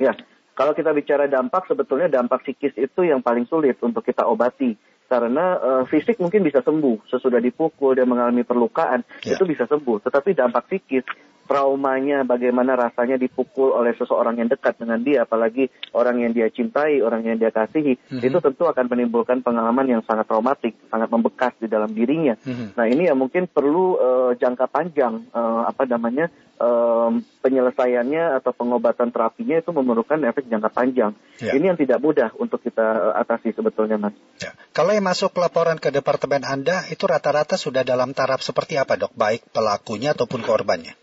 Ya, 0.00 0.16
kalau 0.52 0.76
kita 0.76 0.92
bicara 0.92 1.24
dampak, 1.28 1.64
sebetulnya 1.64 2.12
dampak 2.12 2.44
psikis 2.44 2.76
itu 2.76 3.08
yang 3.08 3.24
paling 3.24 3.48
sulit 3.48 3.80
untuk 3.80 4.04
kita 4.04 4.28
obati. 4.28 4.76
Karena 5.08 5.60
uh, 5.60 5.84
fisik 5.84 6.16
mungkin 6.24 6.40
bisa 6.40 6.64
sembuh, 6.64 7.04
sesudah 7.04 7.36
dipukul, 7.36 7.92
dia 7.92 8.08
mengalami 8.08 8.48
perlukaan, 8.48 9.04
yeah. 9.20 9.36
itu 9.36 9.44
bisa 9.44 9.68
sembuh. 9.68 10.00
Tetapi 10.08 10.32
dampak 10.32 10.72
psikis, 10.72 11.04
traumanya, 11.44 12.24
bagaimana 12.24 12.78
rasanya 12.78 13.20
dipukul 13.20 13.74
oleh 13.74 13.92
seseorang 13.98 14.40
yang 14.40 14.48
dekat 14.48 14.78
dengan 14.80 15.02
dia, 15.02 15.28
apalagi 15.28 15.68
orang 15.92 16.24
yang 16.24 16.32
dia 16.32 16.48
cintai, 16.48 17.02
orang 17.04 17.26
yang 17.26 17.36
dia 17.36 17.52
kasihi, 17.52 17.98
mm-hmm. 17.98 18.24
itu 18.24 18.38
tentu 18.40 18.64
akan 18.64 18.88
menimbulkan 18.88 19.44
pengalaman 19.44 19.84
yang 19.84 20.02
sangat 20.06 20.24
traumatik, 20.30 20.72
sangat 20.88 21.12
membekas 21.12 21.52
di 21.60 21.68
dalam 21.68 21.92
dirinya. 21.92 22.38
Mm-hmm. 22.40 22.68
Nah 22.78 22.86
ini 22.88 23.02
yang 23.10 23.18
mungkin 23.20 23.50
perlu 23.50 24.00
uh, 24.00 24.32
jangka 24.38 24.64
panjang, 24.70 25.28
uh, 25.34 25.68
apa 25.68 25.84
namanya, 25.84 26.32
uh, 26.62 27.10
penyelesaiannya 27.42 28.38
atau 28.38 28.54
pengobatan 28.54 29.10
terapinya 29.10 29.58
itu 29.58 29.70
memerlukan 29.74 30.22
efek 30.22 30.46
jangka 30.46 30.70
panjang. 30.70 31.12
Ya. 31.42 31.58
Ini 31.58 31.74
yang 31.74 31.78
tidak 31.78 31.98
mudah 31.98 32.30
untuk 32.38 32.62
kita 32.62 33.18
atasi 33.18 33.50
sebetulnya, 33.50 33.98
Mas. 33.98 34.14
Ya. 34.38 34.54
Kalau 34.70 34.94
yang 34.94 35.02
masuk 35.02 35.34
laporan 35.42 35.82
ke 35.82 35.90
departemen 35.90 36.46
Anda 36.46 36.86
itu 36.88 37.02
rata-rata 37.10 37.58
sudah 37.58 37.82
dalam 37.82 38.14
taraf 38.14 38.40
seperti 38.46 38.78
apa, 38.78 38.94
dok? 38.94 39.12
Baik 39.18 39.50
pelakunya 39.50 40.14
ataupun 40.14 40.46
korbannya? 40.46 40.94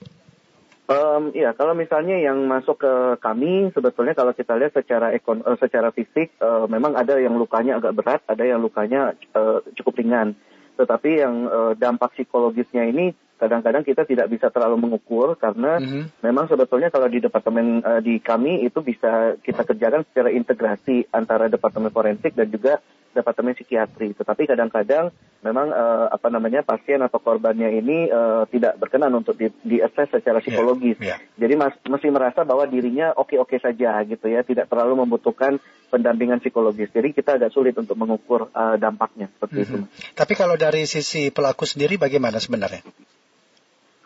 Um, 0.89 1.29
ya, 1.37 1.53
kalau 1.53 1.77
misalnya 1.77 2.17
yang 2.17 2.49
masuk 2.49 2.81
ke 2.81 2.93
kami, 3.21 3.69
sebetulnya 3.77 4.17
kalau 4.17 4.33
kita 4.33 4.57
lihat 4.57 4.73
secara 4.73 5.13
ekon, 5.13 5.45
uh, 5.45 5.53
secara 5.61 5.93
fisik, 5.93 6.33
uh, 6.41 6.65
memang 6.65 6.97
ada 6.97 7.21
yang 7.21 7.37
lukanya 7.37 7.77
agak 7.77 7.93
berat, 7.93 8.21
ada 8.25 8.41
yang 8.41 8.57
lukanya 8.57 9.13
uh, 9.37 9.61
cukup 9.77 10.01
ringan. 10.01 10.33
Tetapi 10.81 11.09
yang 11.21 11.45
uh, 11.45 11.71
dampak 11.77 12.17
psikologisnya 12.17 12.89
ini 12.89 13.13
kadang-kadang 13.39 13.87
kita 13.87 14.03
tidak 14.03 14.27
bisa 14.27 14.51
terlalu 14.51 14.85
mengukur 14.85 15.39
karena 15.39 15.79
mm-hmm. 15.79 16.19
memang 16.19 16.51
sebetulnya 16.51 16.91
kalau 16.91 17.07
di 17.07 17.23
departemen 17.23 17.79
uh, 17.81 18.03
di 18.03 18.19
kami 18.19 18.67
itu 18.67 18.83
bisa 18.83 19.39
kita 19.39 19.63
kerjakan 19.63 20.03
secara 20.11 20.29
integrasi 20.35 21.07
antara 21.15 21.47
departemen 21.47 21.89
forensik 21.89 22.35
dan 22.35 22.51
juga 22.51 22.83
departemen 23.13 23.57
psikiatri. 23.57 24.13
Tetapi 24.13 24.45
kadang-kadang 24.45 25.09
memang 25.41 25.73
uh, 25.73 26.07
apa 26.11 26.27
namanya 26.29 26.61
pasien 26.61 27.01
atau 27.01 27.17
korbannya 27.17 27.73
ini 27.79 28.11
uh, 28.11 28.45
tidak 28.51 28.77
berkenan 28.77 29.15
untuk 29.15 29.39
di, 29.39 29.49
di 29.65 29.81
secara 29.81 30.39
ya, 30.39 30.43
psikologis. 30.43 30.97
Yeah, 31.01 31.17
yeah. 31.17 31.19
Jadi 31.39 31.53
mas, 31.57 31.73
mesti 31.81 32.09
merasa 32.13 32.45
bahwa 32.45 32.69
dirinya 32.69 33.15
oke-oke 33.17 33.57
saja 33.57 34.03
gitu 34.05 34.29
ya, 34.29 34.45
tidak 34.45 34.69
terlalu 34.69 35.05
membutuhkan 35.05 35.57
pendampingan 35.89 36.43
psikologis. 36.43 36.93
Jadi 36.93 37.15
kita 37.15 37.41
agak 37.41 37.51
sulit 37.55 37.73
untuk 37.75 37.97
mengukur 37.97 38.53
uh, 38.53 38.77
dampaknya 38.77 39.31
seperti 39.33 39.57
mm 39.57 39.65
-hmm. 39.65 39.81
itu. 39.89 40.13
Tapi 40.13 40.33
kalau 40.37 40.55
dari 40.59 40.85
sisi 40.85 41.33
pelaku 41.33 41.65
sendiri 41.65 41.97
bagaimana 41.97 42.37
sebenarnya? 42.37 42.85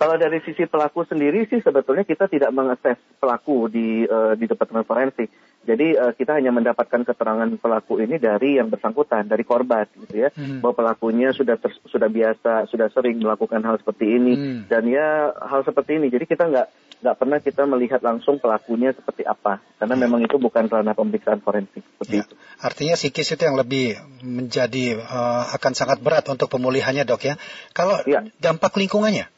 Kalau 0.03 0.19
dari 0.19 0.43
sisi 0.43 0.67
pelaku 0.67 1.07
sendiri 1.07 1.47
sih 1.47 1.63
sebetulnya 1.63 2.03
kita 2.03 2.27
tidak 2.27 2.51
mengakses 2.51 2.99
pelaku 3.23 3.71
di 3.71 4.03
uh, 4.03 4.35
di 4.35 4.51
departemen 4.51 4.83
forensik. 4.83 5.31
Jadi 5.63 5.95
uh, 5.95 6.11
kita 6.11 6.35
hanya 6.35 6.51
mendapatkan 6.51 7.07
keterangan 7.07 7.47
pelaku 7.55 8.03
ini 8.03 8.19
dari 8.19 8.59
yang 8.59 8.67
bersangkutan, 8.67 9.31
dari 9.31 9.47
korban 9.47 9.87
gitu 9.95 10.27
ya. 10.27 10.29
Hmm. 10.35 10.59
Bahwa 10.59 10.75
pelakunya 10.75 11.31
sudah 11.31 11.55
ter, 11.55 11.71
sudah 11.87 12.11
biasa, 12.11 12.67
sudah 12.67 12.91
sering 12.91 13.23
melakukan 13.23 13.63
hal 13.63 13.79
seperti 13.79 14.11
ini 14.11 14.33
hmm. 14.35 14.59
dan 14.67 14.83
ya 14.91 15.31
hal 15.39 15.63
seperti 15.63 16.03
ini. 16.03 16.11
Jadi 16.11 16.27
kita 16.27 16.51
nggak 16.51 16.67
nggak 16.99 17.15
pernah 17.15 17.39
kita 17.39 17.63
melihat 17.63 18.03
langsung 18.03 18.43
pelakunya 18.43 18.91
seperti 18.91 19.23
apa 19.23 19.63
karena 19.79 19.95
hmm. 19.95 20.03
memang 20.03 20.19
itu 20.27 20.35
bukan 20.35 20.67
ranah 20.67 20.99
pemeriksaan 20.99 21.39
forensik 21.39 21.79
seperti 21.79 22.15
ya. 22.19 22.23
itu. 22.27 22.35
Artinya 22.59 22.95
psikis 22.99 23.31
itu 23.39 23.43
yang 23.47 23.55
lebih 23.55 23.95
menjadi 24.19 24.99
uh, 24.99 25.47
akan 25.55 25.71
sangat 25.71 26.03
berat 26.03 26.27
untuk 26.27 26.51
pemulihannya, 26.51 27.07
Dok 27.07 27.23
ya. 27.23 27.39
Kalau 27.71 28.03
ya. 28.03 28.27
dampak 28.43 28.75
lingkungannya 28.75 29.31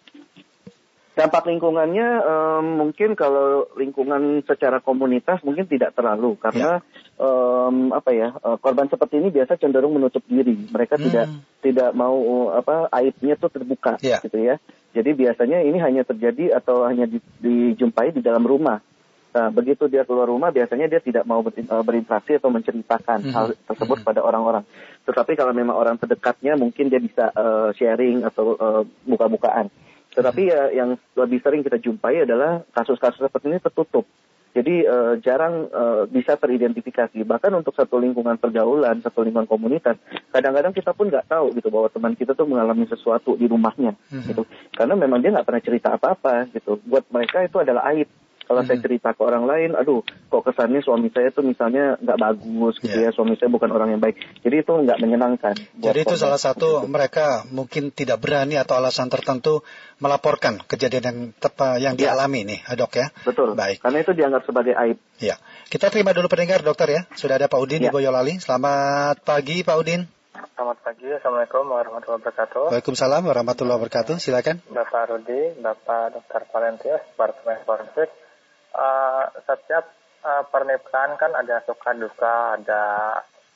Dampak 1.16 1.48
lingkungannya 1.48 2.08
um, 2.28 2.66
mungkin 2.84 3.16
kalau 3.16 3.72
lingkungan 3.80 4.44
secara 4.44 4.84
komunitas 4.84 5.40
mungkin 5.48 5.64
tidak 5.64 5.96
terlalu 5.96 6.36
karena 6.36 6.84
ya. 6.84 7.24
um, 7.24 7.96
apa 7.96 8.12
ya 8.12 8.36
uh, 8.44 8.60
korban 8.60 8.92
seperti 8.92 9.24
ini 9.24 9.32
biasa 9.32 9.56
cenderung 9.56 9.96
menutup 9.96 10.28
diri. 10.28 10.68
Mereka 10.68 11.00
hmm. 11.00 11.04
tidak 11.08 11.28
tidak 11.64 11.90
mau 11.96 12.52
apa 12.52 12.92
aibnya 12.92 13.40
tuh 13.40 13.48
terbuka 13.48 13.96
ya. 14.04 14.20
gitu 14.20 14.44
ya. 14.44 14.60
Jadi 14.92 15.16
biasanya 15.16 15.64
ini 15.64 15.80
hanya 15.80 16.04
terjadi 16.04 16.56
atau 16.56 16.84
hanya 16.84 17.08
di, 17.08 17.24
dijumpai 17.40 18.12
di 18.12 18.20
dalam 18.20 18.44
rumah. 18.44 18.84
Nah, 19.36 19.52
begitu 19.52 19.92
dia 19.92 20.08
keluar 20.08 20.32
rumah 20.32 20.48
biasanya 20.56 20.88
dia 20.88 21.04
tidak 21.04 21.28
mau 21.28 21.44
e, 21.44 21.76
berinteraksi 21.84 22.40
atau 22.40 22.48
menceritakan 22.48 23.20
hmm. 23.28 23.34
hal 23.36 23.48
tersebut 23.68 24.00
hmm. 24.00 24.08
pada 24.08 24.24
orang-orang. 24.24 24.64
Tetapi 25.04 25.36
kalau 25.36 25.52
memang 25.52 25.76
orang 25.76 26.00
terdekatnya 26.00 26.56
mungkin 26.56 26.88
dia 26.88 27.04
bisa 27.04 27.36
uh, 27.36 27.76
sharing 27.76 28.24
atau 28.24 28.56
uh, 28.56 28.84
buka-bukaan. 29.04 29.68
Tetapi 30.16 30.42
ya 30.48 30.72
yang 30.72 30.96
lebih 31.20 31.44
sering 31.44 31.62
kita 31.62 31.78
jumpai 31.78 32.24
adalah 32.24 32.64
kasus-kasus 32.72 33.28
seperti 33.28 33.52
ini 33.52 33.60
tertutup. 33.60 34.08
Jadi 34.56 34.88
uh, 34.88 35.20
jarang 35.20 35.68
uh, 35.68 36.08
bisa 36.08 36.40
teridentifikasi. 36.40 37.20
Bahkan 37.28 37.52
untuk 37.52 37.76
satu 37.76 38.00
lingkungan 38.00 38.40
pergaulan, 38.40 39.04
satu 39.04 39.28
lingkungan 39.28 39.52
komunitas, 39.52 40.00
kadang-kadang 40.32 40.72
kita 40.72 40.96
pun 40.96 41.12
nggak 41.12 41.28
tahu 41.28 41.52
gitu 41.60 41.68
bahwa 41.68 41.92
teman 41.92 42.16
kita 42.16 42.32
tuh 42.32 42.48
mengalami 42.48 42.88
sesuatu 42.88 43.36
di 43.36 43.52
rumahnya, 43.52 44.00
mm-hmm. 44.00 44.32
gitu. 44.32 44.48
Karena 44.72 44.96
memang 44.96 45.20
dia 45.20 45.36
nggak 45.36 45.44
pernah 45.44 45.60
cerita 45.60 46.00
apa-apa, 46.00 46.48
gitu. 46.56 46.80
Buat 46.88 47.04
mereka 47.12 47.44
itu 47.44 47.60
adalah 47.60 47.92
aib. 47.92 48.08
Kalau 48.46 48.62
hmm. 48.62 48.70
saya 48.70 48.78
cerita 48.78 49.10
ke 49.18 49.22
orang 49.26 49.50
lain, 49.50 49.74
aduh, 49.74 50.06
kok 50.06 50.46
kesannya 50.46 50.86
suami 50.86 51.10
saya 51.10 51.34
tuh 51.34 51.42
misalnya 51.42 51.98
nggak 51.98 52.20
bagus 52.22 52.78
gitu 52.78 52.94
yeah. 52.94 53.10
ya, 53.10 53.18
suami 53.18 53.34
saya 53.42 53.50
bukan 53.50 53.74
orang 53.74 53.98
yang 53.98 54.02
baik. 54.02 54.22
Jadi 54.46 54.56
itu 54.62 54.72
nggak 54.86 55.02
menyenangkan. 55.02 55.56
Jadi 55.82 56.00
itu 56.06 56.16
salah 56.16 56.38
satu 56.38 56.86
mereka 56.86 57.42
mungkin 57.50 57.90
tidak 57.90 58.22
berani 58.22 58.62
atau 58.62 58.78
alasan 58.78 59.10
tertentu 59.10 59.66
melaporkan 59.98 60.62
kejadian 60.70 61.04
yang 61.04 61.20
tepa, 61.42 61.82
yang 61.82 61.98
yeah. 61.98 62.14
dialami 62.14 62.46
nih, 62.46 62.60
dok 62.78 62.94
ya. 62.94 63.10
Betul. 63.26 63.58
Baik. 63.58 63.82
Karena 63.82 63.98
itu 64.06 64.12
dianggap 64.14 64.46
sebagai 64.46 64.78
aib. 64.78 64.98
Ya. 65.18 65.42
Kita 65.66 65.90
terima 65.90 66.14
dulu 66.14 66.30
pendengar 66.30 66.62
dokter 66.62 66.94
ya. 66.94 67.02
Sudah 67.18 67.42
ada 67.42 67.50
Pak 67.50 67.58
Udin 67.58 67.82
yeah. 67.82 67.90
di 67.90 67.96
Boyolali. 67.98 68.38
Selamat 68.38 69.26
pagi 69.26 69.66
Pak 69.66 69.78
Udin. 69.82 70.06
Selamat 70.56 70.78
pagi, 70.84 71.08
Assalamualaikum 71.12 71.68
warahmatullahi 71.68 72.20
wabarakatuh. 72.24 72.64
Waalaikumsalam 72.72 73.24
warahmatullahi 73.28 73.76
wabarakatuh. 73.76 74.16
Silakan. 74.24 74.64
Bapak 74.72 75.12
Rudi, 75.12 75.60
Bapak 75.60 76.16
Dokter 76.16 76.48
Valentius, 76.48 77.04
Departemen 77.12 77.60
Forensik 77.68 78.08
uh, 78.76 79.24
setiap 79.48 79.86
uh, 80.22 80.44
pernikahan 80.52 81.16
kan 81.16 81.32
ada 81.32 81.64
suka 81.64 81.96
duka, 81.96 82.60
ada 82.60 82.84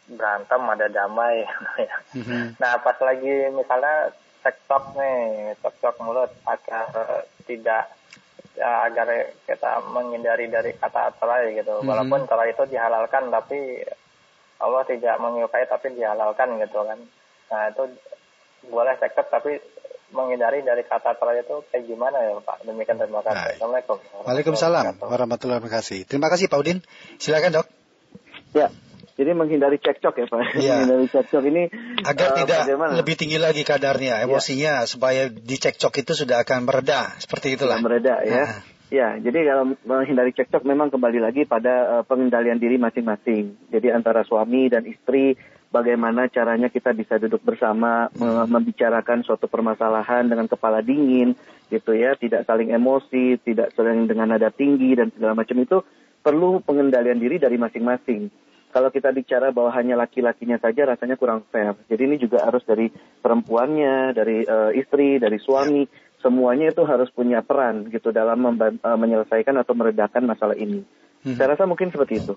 berantem, 0.10 0.62
ada 0.64 0.88
damai. 0.90 1.46
mm-hmm. 2.18 2.58
Nah 2.58 2.74
pas 2.82 2.98
lagi 3.04 3.52
misalnya 3.54 4.10
cekcok 4.42 4.84
nih, 4.96 5.54
cekcok 5.60 5.96
mulut 6.02 6.32
agar 6.48 6.88
tidak 7.44 7.92
ya, 8.56 8.88
agar 8.88 9.08
kita 9.46 9.84
menghindari 9.92 10.48
dari 10.48 10.72
kata 10.74 11.14
cerai 11.20 11.54
gitu. 11.54 11.80
Mm-hmm. 11.80 11.90
Walaupun 11.90 12.22
cerai 12.26 12.56
itu 12.56 12.64
dihalalkan, 12.66 13.30
tapi 13.30 13.84
Allah 14.60 14.84
tidak 14.88 15.16
menyukai 15.20 15.68
tapi 15.68 15.96
dihalalkan 15.96 16.60
gitu 16.64 16.80
kan. 16.84 17.00
Nah 17.52 17.64
itu 17.72 17.84
boleh 18.68 18.96
cekcok 19.00 19.28
tapi 19.32 19.56
menghindari 20.12 20.66
dari 20.66 20.84
kata 20.86 21.18
cerai 21.18 21.46
itu 21.46 21.62
kayak 21.70 21.84
gimana 21.86 22.18
ya 22.20 22.42
Pak? 22.42 22.66
Demikian 22.66 22.98
terima 22.98 23.22
kasih. 23.22 23.38
Nah, 23.38 23.54
Assalamualaikum. 23.56 23.98
Waalaikumsalam 24.26 24.86
warahmatullahi 25.02 25.60
wabarakatuh. 25.62 26.10
Terima 26.10 26.28
kasih 26.28 26.46
Pak 26.50 26.60
Udin. 26.60 26.80
Silakan 27.22 27.62
dok. 27.62 27.68
Ya, 28.50 28.74
jadi 29.20 29.36
menghindari 29.36 29.78
cekcok 29.84 30.16
ya 30.16 30.26
Pak. 30.32 30.40
Ya. 30.64 30.80
menghindari 30.80 31.08
cekcok 31.12 31.44
ini 31.44 31.64
agar 32.08 32.28
uh, 32.32 32.36
tidak 32.40 32.60
bagaimana? 32.64 32.92
lebih 32.96 33.16
tinggi 33.20 33.36
lagi 33.36 33.68
kadarnya, 33.68 34.24
ya. 34.24 34.26
emosinya 34.26 34.74
ya. 34.84 34.88
supaya 34.88 35.28
dicekcok 35.28 35.94
itu 36.00 36.12
sudah 36.16 36.40
akan 36.48 36.64
mereda. 36.64 37.12
Seperti 37.20 37.60
itulah. 37.60 37.84
Sudah 37.84 37.88
mereda 37.92 38.16
ya. 38.24 38.44
Nah. 38.48 38.62
Ya, 38.90 39.22
jadi 39.22 39.46
kalau 39.46 39.78
menghindari 39.86 40.34
cekcok 40.34 40.66
memang 40.66 40.90
kembali 40.90 41.22
lagi 41.22 41.46
pada 41.46 42.00
uh, 42.00 42.04
pengendalian 42.08 42.58
diri 42.58 42.82
masing-masing. 42.82 43.70
Jadi 43.70 43.94
antara 43.94 44.26
suami 44.26 44.66
dan 44.66 44.88
istri 44.90 45.38
bagaimana 45.70 46.28
caranya 46.30 46.68
kita 46.68 46.92
bisa 46.94 47.22
duduk 47.22 47.46
bersama 47.46 48.10
membicarakan 48.50 49.22
suatu 49.22 49.46
permasalahan 49.46 50.26
dengan 50.26 50.50
kepala 50.50 50.82
dingin 50.82 51.38
gitu 51.70 51.94
ya. 51.94 52.18
Tidak 52.18 52.44
saling 52.46 52.74
emosi 52.74 53.40
tidak 53.42 53.74
saling 53.78 54.10
dengan 54.10 54.34
nada 54.34 54.50
tinggi 54.50 54.98
dan 54.98 55.14
segala 55.14 55.38
macam 55.38 55.58
itu 55.62 55.78
perlu 56.20 56.60
pengendalian 56.66 57.22
diri 57.22 57.40
dari 57.40 57.56
masing-masing. 57.56 58.30
Kalau 58.70 58.94
kita 58.94 59.10
bicara 59.10 59.50
bahwa 59.50 59.74
hanya 59.74 59.98
laki-lakinya 59.98 60.62
saja 60.62 60.86
rasanya 60.86 61.18
kurang 61.18 61.42
fair. 61.50 61.74
Jadi 61.90 62.02
ini 62.06 62.16
juga 62.22 62.46
harus 62.46 62.62
dari 62.62 62.86
perempuannya 62.94 64.14
dari 64.14 64.46
uh, 64.46 64.70
istri 64.78 65.18
dari 65.18 65.42
suami 65.42 65.90
semuanya 66.22 66.70
itu 66.70 66.86
harus 66.86 67.10
punya 67.10 67.42
peran 67.42 67.90
gitu 67.90 68.14
dalam 68.14 68.46
uh, 68.46 68.98
menyelesaikan 69.00 69.58
atau 69.58 69.74
meredakan 69.74 70.30
masalah 70.30 70.54
ini 70.54 70.86
Hmm. 71.20 71.36
Saya 71.36 71.52
rasa 71.52 71.68
mungkin 71.68 71.92
seperti 71.92 72.24
itu. 72.24 72.34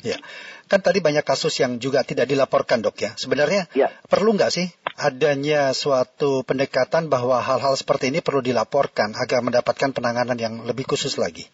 Ya, 0.00 0.16
kan 0.64 0.80
tadi 0.80 1.04
banyak 1.04 1.20
kasus 1.20 1.52
yang 1.60 1.76
juga 1.76 2.00
tidak 2.00 2.24
dilaporkan 2.32 2.80
dok 2.80 2.96
ya. 2.96 3.12
Sebenarnya 3.12 3.68
ya. 3.76 3.92
perlu 4.08 4.32
nggak 4.32 4.48
sih 4.48 4.72
adanya 4.96 5.76
suatu 5.76 6.40
pendekatan 6.40 7.12
bahwa 7.12 7.44
hal-hal 7.44 7.76
seperti 7.76 8.08
ini 8.08 8.24
perlu 8.24 8.40
dilaporkan 8.40 9.12
agar 9.12 9.44
mendapatkan 9.44 9.92
penanganan 9.92 10.40
yang 10.40 10.64
lebih 10.64 10.88
khusus 10.88 11.20
lagi? 11.20 11.44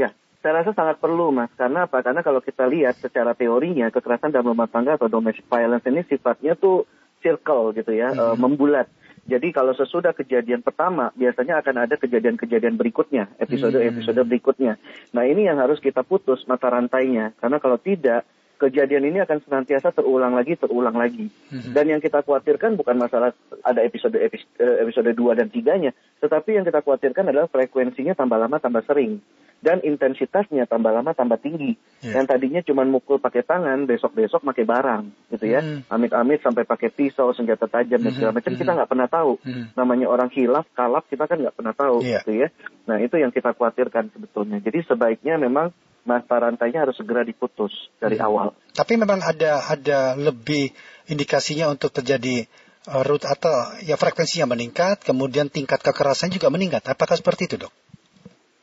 Ya, 0.00 0.16
saya 0.40 0.64
rasa 0.64 0.72
sangat 0.72 0.96
perlu 0.96 1.28
mas. 1.28 1.52
Karena 1.60 1.84
apa? 1.84 2.00
Karena 2.00 2.24
kalau 2.24 2.40
kita 2.40 2.64
lihat 2.72 2.96
secara 3.04 3.36
teorinya 3.36 3.92
kekerasan 3.92 4.32
dalam 4.32 4.56
rumah 4.56 4.68
tangga 4.68 4.96
atau 4.96 5.12
domestic 5.12 5.44
violence 5.44 5.84
ini 5.84 6.08
sifatnya 6.08 6.56
tuh 6.56 6.88
circle 7.20 7.76
gitu 7.76 7.92
ya, 7.92 8.16
hmm. 8.16 8.20
uh, 8.20 8.36
membulat. 8.40 8.88
Jadi 9.24 9.56
kalau 9.56 9.72
sesudah 9.72 10.12
kejadian 10.12 10.60
pertama, 10.60 11.08
biasanya 11.16 11.64
akan 11.64 11.88
ada 11.88 11.96
kejadian-kejadian 11.96 12.76
berikutnya, 12.76 13.32
episode-episode 13.40 14.20
hmm. 14.20 14.28
berikutnya. 14.28 14.72
Nah 15.16 15.24
ini 15.24 15.48
yang 15.48 15.56
harus 15.56 15.80
kita 15.80 16.04
putus 16.04 16.44
mata 16.44 16.68
rantainya, 16.68 17.32
karena 17.40 17.56
kalau 17.56 17.80
tidak, 17.80 18.28
kejadian 18.58 19.10
ini 19.10 19.18
akan 19.22 19.42
senantiasa 19.44 19.90
terulang 19.92 20.34
lagi, 20.34 20.54
terulang 20.54 20.94
lagi. 20.94 21.28
Dan 21.50 21.90
yang 21.90 22.00
kita 22.00 22.22
khawatirkan 22.22 22.78
bukan 22.78 22.96
masalah 22.96 23.34
ada 23.62 23.80
episode 23.82 24.16
episode, 24.16 24.54
episode 24.58 25.10
2 25.10 25.38
dan 25.38 25.48
3-nya, 25.50 25.92
tetapi 26.22 26.56
yang 26.56 26.64
kita 26.64 26.80
khawatirkan 26.82 27.30
adalah 27.30 27.50
frekuensinya 27.50 28.14
tambah 28.14 28.38
lama 28.38 28.56
tambah 28.62 28.82
sering 28.86 29.22
dan 29.64 29.80
intensitasnya 29.80 30.68
tambah 30.68 30.92
lama 30.92 31.16
tambah 31.16 31.40
tinggi. 31.40 31.72
Yeah. 32.04 32.20
Yang 32.20 32.36
tadinya 32.36 32.60
cuma 32.60 32.84
mukul 32.84 33.16
pakai 33.16 33.40
tangan, 33.40 33.88
besok-besok 33.88 34.44
pakai 34.44 34.68
barang, 34.68 35.02
gitu 35.32 35.48
ya. 35.48 35.64
amit 35.64 35.88
hmm. 35.88 35.88
Amit-amit 35.88 36.44
sampai 36.44 36.68
pakai 36.68 36.92
pisau, 36.92 37.32
senjata 37.32 37.64
tajam 37.64 38.04
dan 38.04 38.12
segala 38.12 38.36
macam. 38.36 38.52
Kita 38.52 38.76
nggak 38.76 38.90
pernah 38.92 39.08
tahu. 39.08 39.40
Namanya 39.72 40.06
orang 40.12 40.28
hilaf, 40.36 40.68
kalap, 40.76 41.08
kita 41.08 41.24
kan 41.24 41.40
nggak 41.40 41.56
pernah 41.56 41.72
tahu, 41.72 42.04
yeah. 42.04 42.20
gitu 42.20 42.44
ya. 42.44 42.48
Nah 42.84 43.00
itu 43.00 43.16
yang 43.16 43.32
kita 43.32 43.56
khawatirkan 43.56 44.12
sebetulnya. 44.12 44.60
Jadi 44.60 44.84
sebaiknya 44.84 45.40
memang 45.40 45.72
mata 46.04 46.36
rantainya 46.36 46.84
harus 46.88 46.96
segera 46.96 47.24
diputus 47.24 47.72
dari 47.96 48.20
hmm. 48.20 48.26
awal. 48.28 48.48
Tapi 48.76 49.00
memang 49.00 49.24
ada 49.24 49.64
ada 49.68 50.14
lebih 50.14 50.70
indikasinya 51.08 51.68
untuk 51.72 51.92
terjadi 51.92 52.44
uh, 52.88 53.02
root 53.04 53.24
atau 53.24 53.52
ya 53.84 53.96
frekuensinya 53.96 54.52
meningkat, 54.52 55.04
kemudian 55.04 55.48
tingkat 55.48 55.80
kekerasan 55.80 56.32
juga 56.32 56.52
meningkat. 56.52 56.84
Apakah 56.88 57.16
seperti 57.16 57.48
itu, 57.48 57.56
dok? 57.66 57.72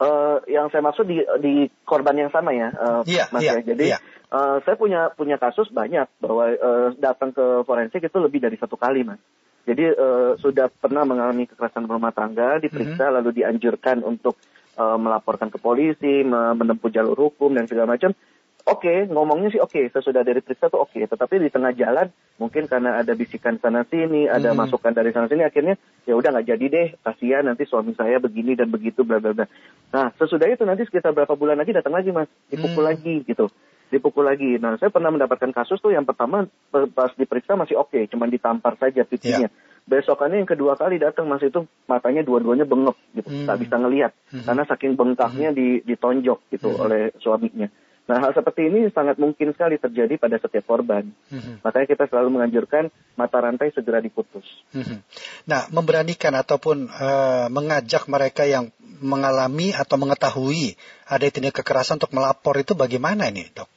Uh, 0.02 0.42
yang 0.50 0.66
saya 0.74 0.82
maksud 0.82 1.06
di 1.06 1.22
di 1.46 1.70
korban 1.86 2.18
yang 2.18 2.34
sama 2.34 2.50
ya, 2.58 2.74
uh, 2.74 3.06
yeah, 3.06 3.30
Mas 3.30 3.46
yeah, 3.46 3.62
ya. 3.62 3.74
Jadi 3.74 3.86
yeah. 3.94 4.02
uh, 4.34 4.58
saya 4.66 4.74
punya 4.74 5.14
punya 5.14 5.38
kasus 5.38 5.70
banyak 5.70 6.10
bahwa 6.18 6.50
uh, 6.58 6.90
datang 6.98 7.30
ke 7.30 7.62
forensik 7.70 8.02
itu 8.02 8.18
lebih 8.18 8.42
dari 8.42 8.58
satu 8.58 8.82
kali, 8.82 9.06
Mas. 9.06 9.22
Jadi 9.62 9.94
uh, 9.94 10.34
sudah 10.42 10.74
pernah 10.74 11.06
mengalami 11.06 11.46
kekerasan 11.46 11.86
rumah 11.86 12.10
tangga, 12.10 12.58
diperiksa 12.58 12.98
mm 12.98 13.10
-hmm. 13.14 13.18
lalu 13.22 13.30
dianjurkan 13.46 14.02
untuk 14.02 14.42
uh, 14.82 14.98
melaporkan 14.98 15.54
ke 15.54 15.62
polisi, 15.62 16.26
menempuh 16.26 16.90
jalur 16.90 17.30
hukum 17.30 17.54
dan 17.54 17.70
segala 17.70 17.94
macam. 17.94 18.18
Oke, 18.62 18.86
okay, 18.86 18.98
ngomongnya 19.10 19.50
sih 19.50 19.58
oke, 19.58 19.74
okay. 19.74 19.86
sesudah 19.90 20.22
dari 20.22 20.38
periksa 20.38 20.70
tuh 20.70 20.86
oke. 20.86 20.94
Okay. 20.94 21.10
Tetapi 21.10 21.42
di 21.42 21.50
tengah 21.50 21.74
jalan 21.74 22.14
mungkin 22.38 22.70
karena 22.70 23.02
ada 23.02 23.18
bisikan 23.18 23.58
sana 23.58 23.82
sini, 23.90 24.30
ada 24.30 24.54
hmm. 24.54 24.58
masukan 24.62 24.94
dari 24.94 25.10
sana 25.10 25.26
sini, 25.26 25.42
akhirnya 25.42 25.82
ya 26.06 26.14
udah 26.14 26.30
nggak 26.30 26.46
jadi 26.46 26.66
deh, 26.70 26.88
kasihan 27.02 27.42
nanti 27.42 27.66
suami 27.66 27.98
saya 27.98 28.22
begini 28.22 28.54
dan 28.54 28.70
begitu, 28.70 29.02
bla 29.02 29.18
bla 29.18 29.34
bla. 29.34 29.50
Nah 29.90 30.14
sesudah 30.14 30.46
itu 30.46 30.62
nanti 30.62 30.86
sekitar 30.86 31.10
berapa 31.10 31.34
bulan 31.34 31.58
lagi 31.58 31.74
datang 31.74 31.98
lagi 31.98 32.14
mas, 32.14 32.30
dipukul 32.54 32.86
hmm. 32.86 32.92
lagi 32.94 33.16
gitu, 33.26 33.50
dipukul 33.90 34.30
lagi. 34.30 34.62
Nah 34.62 34.78
saya 34.78 34.94
pernah 34.94 35.10
mendapatkan 35.10 35.50
kasus 35.58 35.82
tuh 35.82 35.98
yang 35.98 36.06
pertama 36.06 36.46
pas 36.70 37.10
diperiksa 37.18 37.58
masih 37.58 37.82
oke, 37.82 37.98
okay, 37.98 38.06
cuma 38.14 38.30
ditampar 38.30 38.78
saja 38.78 39.02
pipinya. 39.02 39.50
Yeah 39.50 39.70
besokannya 39.90 40.46
yang 40.46 40.50
kedua 40.50 40.78
kali 40.78 41.02
datang 41.02 41.28
mas 41.28 41.42
itu 41.42 41.66
matanya 41.90 42.22
dua-duanya 42.22 42.64
bengep 42.70 42.96
gitu 43.18 43.30
hmm. 43.30 43.48
tak 43.50 43.58
bisa 43.60 43.76
ngelihat 43.82 44.12
hmm. 44.32 44.46
karena 44.46 44.64
saking 44.70 44.94
bengkaknya 44.94 45.50
hmm. 45.52 45.58
di, 45.58 45.68
ditonjok 45.84 46.40
gitu 46.54 46.70
hmm. 46.72 46.84
oleh 46.86 47.02
suaminya 47.20 47.68
Nah, 48.12 48.18
hal 48.18 48.36
seperti 48.36 48.68
ini 48.68 48.92
sangat 48.92 49.22
mungkin 49.22 49.56
sekali 49.56 49.80
terjadi 49.80 50.20
pada 50.20 50.36
setiap 50.36 50.68
korban. 50.68 51.08
Mm-hmm. 51.32 51.64
Makanya 51.64 51.88
kita 51.88 52.04
selalu 52.12 52.36
menganjurkan 52.36 52.92
mata 53.16 53.40
rantai 53.40 53.72
segera 53.72 54.04
diputus. 54.04 54.44
Mm-hmm. 54.76 55.00
Nah, 55.48 55.72
memberanikan 55.72 56.36
ataupun 56.36 56.92
uh, 56.92 57.48
mengajak 57.48 58.12
mereka 58.12 58.44
yang 58.44 58.74
mengalami 59.00 59.72
atau 59.72 59.96
mengetahui 59.96 60.76
ada 61.08 61.24
tindak 61.32 61.64
kekerasan 61.64 62.04
untuk 62.04 62.12
melapor 62.12 62.60
itu 62.60 62.76
bagaimana 62.76 63.32
ini, 63.32 63.48
dok? 63.54 63.70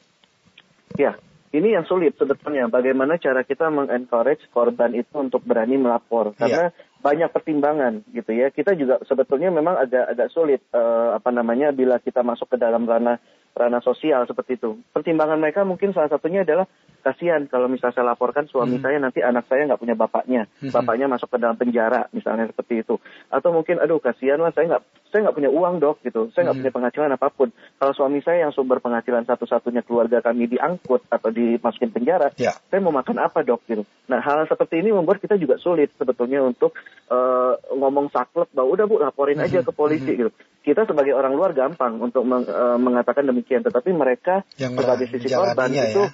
Ya, 0.98 1.14
ini 1.54 1.78
yang 1.78 1.86
sulit 1.86 2.18
sebetulnya. 2.18 2.66
Bagaimana 2.66 3.14
cara 3.22 3.46
kita 3.46 3.70
mengencourage 3.70 4.50
korban 4.50 4.90
itu 4.92 5.14
untuk 5.14 5.46
berani 5.46 5.78
melapor? 5.78 6.34
Karena 6.34 6.74
yeah 6.74 6.92
banyak 7.04 7.28
pertimbangan 7.28 8.00
gitu 8.16 8.32
ya. 8.32 8.48
Kita 8.48 8.72
juga 8.72 8.96
sebetulnya 9.04 9.52
memang 9.52 9.76
agak 9.76 10.16
agak 10.16 10.28
sulit 10.32 10.64
uh, 10.72 11.12
apa 11.12 11.28
namanya 11.28 11.68
bila 11.68 12.00
kita 12.00 12.24
masuk 12.24 12.48
ke 12.48 12.56
dalam 12.56 12.88
ranah 12.88 13.20
ranah 13.54 13.80
sosial 13.80 14.26
seperti 14.26 14.58
itu. 14.58 14.82
Pertimbangan 14.90 15.38
mereka 15.38 15.62
mungkin 15.62 15.94
salah 15.94 16.10
satunya 16.10 16.42
adalah 16.42 16.66
kasihan 17.04 17.44
kalau 17.46 17.68
misalnya 17.68 18.00
saya 18.00 18.06
laporkan 18.16 18.48
suami 18.48 18.80
hmm. 18.80 18.84
saya 18.84 18.96
nanti 18.96 19.20
anak 19.20 19.44
saya 19.46 19.68
nggak 19.68 19.78
punya 19.78 19.94
bapaknya, 19.94 20.48
hmm. 20.64 20.72
bapaknya 20.72 21.06
masuk 21.06 21.28
ke 21.28 21.36
dalam 21.36 21.54
penjara 21.54 22.08
misalnya 22.16 22.48
seperti 22.48 22.80
itu. 22.80 22.96
Atau 23.28 23.52
mungkin 23.52 23.76
aduh 23.76 24.00
kasihan 24.00 24.40
lah 24.40 24.50
saya 24.56 24.74
nggak 24.74 24.82
saya 25.12 25.28
nggak 25.28 25.36
punya 25.36 25.50
uang 25.52 25.74
dok 25.84 26.00
gitu, 26.00 26.32
saya 26.32 26.48
nggak 26.48 26.56
hmm. 26.56 26.62
punya 26.64 26.72
penghasilan 26.72 27.10
apa 27.14 27.28
pun. 27.28 27.48
Kalau 27.76 27.92
suami 27.92 28.24
saya 28.24 28.48
yang 28.48 28.52
sumber 28.56 28.80
penghasilan 28.80 29.28
satu-satunya 29.28 29.84
keluarga 29.84 30.24
kami 30.24 30.48
diangkut 30.48 31.04
atau 31.12 31.28
dimasukin 31.28 31.92
penjara, 31.92 32.32
ya. 32.40 32.56
saya 32.72 32.80
mau 32.80 32.90
makan 32.90 33.20
apa 33.20 33.44
dok 33.44 33.68
gitu. 33.68 33.84
Nah 34.08 34.24
hal 34.24 34.48
seperti 34.48 34.80
ini 34.80 34.96
membuat 34.96 35.20
kita 35.20 35.36
juga 35.36 35.60
sulit 35.60 35.92
sebetulnya 36.00 36.40
untuk 36.40 36.72
uh, 37.12 37.43
ngomong 37.72 38.12
saklek 38.12 38.52
bahwa 38.52 38.68
udah 38.76 38.84
bu 38.84 38.96
laporin 39.00 39.40
aja 39.40 39.64
ke 39.64 39.72
polisi 39.72 40.12
mm-hmm. 40.12 40.20
gitu. 40.20 40.30
Kita 40.64 40.88
sebagai 40.88 41.12
orang 41.12 41.36
luar 41.36 41.52
gampang 41.52 42.00
untuk 42.00 42.24
meng, 42.24 42.44
uh, 42.48 42.80
mengatakan 42.80 43.24
demikian, 43.28 43.64
tetapi 43.64 43.92
mereka 43.92 44.44
yang 44.60 44.76
sebagai 44.76 45.08
sisi 45.12 45.28
korban 45.32 45.72
ya. 45.72 45.92
itu 45.92 46.04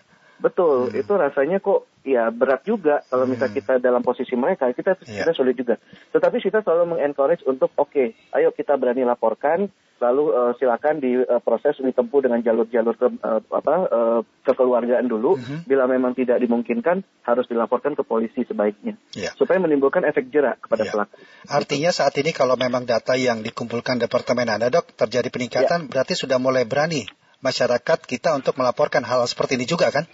betul 0.41 0.89
hmm. 0.89 1.01
itu 1.05 1.13
rasanya 1.13 1.61
kok 1.61 1.85
ya 2.01 2.33
berat 2.33 2.65
juga 2.65 3.05
kalau 3.13 3.29
hmm. 3.29 3.37
misalnya 3.37 3.55
kita 3.61 3.73
dalam 3.77 4.01
posisi 4.01 4.33
mereka 4.41 4.73
kita 4.73 4.97
yeah. 5.05 5.23
kita 5.23 5.33
sulit 5.37 5.55
juga. 5.55 5.77
Tetapi 6.17 6.41
kita 6.41 6.65
selalu 6.65 6.97
mengencourage 6.97 7.45
untuk 7.45 7.71
oke, 7.77 7.93
okay, 7.93 8.17
ayo 8.33 8.51
kita 8.57 8.75
berani 8.81 9.05
laporkan 9.05 9.69
lalu 10.01 10.33
uh, 10.33 10.53
silakan 10.57 10.99
diproses 10.99 11.77
uh, 11.77 11.85
ditempuh 11.85 12.21
dengan 12.25 12.41
jalur-jalur 12.41 12.97
ke 12.97 13.07
uh, 13.21 13.41
apa 13.53 13.75
uh, 13.87 14.21
kekeluargaan 14.49 15.07
dulu 15.07 15.37
mm-hmm. 15.37 15.69
bila 15.69 15.85
memang 15.85 16.17
tidak 16.17 16.41
dimungkinkan 16.41 17.05
harus 17.23 17.45
dilaporkan 17.47 17.93
ke 17.93 18.03
polisi 18.03 18.43
sebaiknya 18.49 18.97
yeah. 19.13 19.37
supaya 19.37 19.61
menimbulkan 19.61 20.03
efek 20.09 20.33
jerak 20.33 20.59
kepada 20.65 20.89
yeah. 20.89 20.93
pelaku. 20.97 21.15
Artinya 21.47 21.91
saat 21.93 22.17
ini 22.17 22.33
kalau 22.33 22.57
memang 22.57 22.89
data 22.89 23.15
yang 23.15 23.45
dikumpulkan 23.45 24.01
departemen 24.01 24.49
Anda 24.49 24.73
dok 24.73 24.97
terjadi 24.97 25.29
peningkatan 25.29 25.87
yeah. 25.87 25.91
berarti 25.93 26.17
sudah 26.17 26.41
mulai 26.41 26.65
berani 26.65 27.05
masyarakat 27.45 27.99
kita 28.09 28.33
untuk 28.37 28.57
melaporkan 28.57 29.05
hal 29.05 29.25
seperti 29.29 29.61
ini 29.61 29.69
juga 29.69 29.93
kan? 29.93 30.09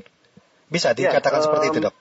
Bisa 0.66 0.94
ya, 0.94 1.14
dikatakan 1.14 1.38
yeah, 1.38 1.46
um, 1.46 1.46
seperti 1.46 1.66
itu 1.70 1.78
dok? 1.86 1.94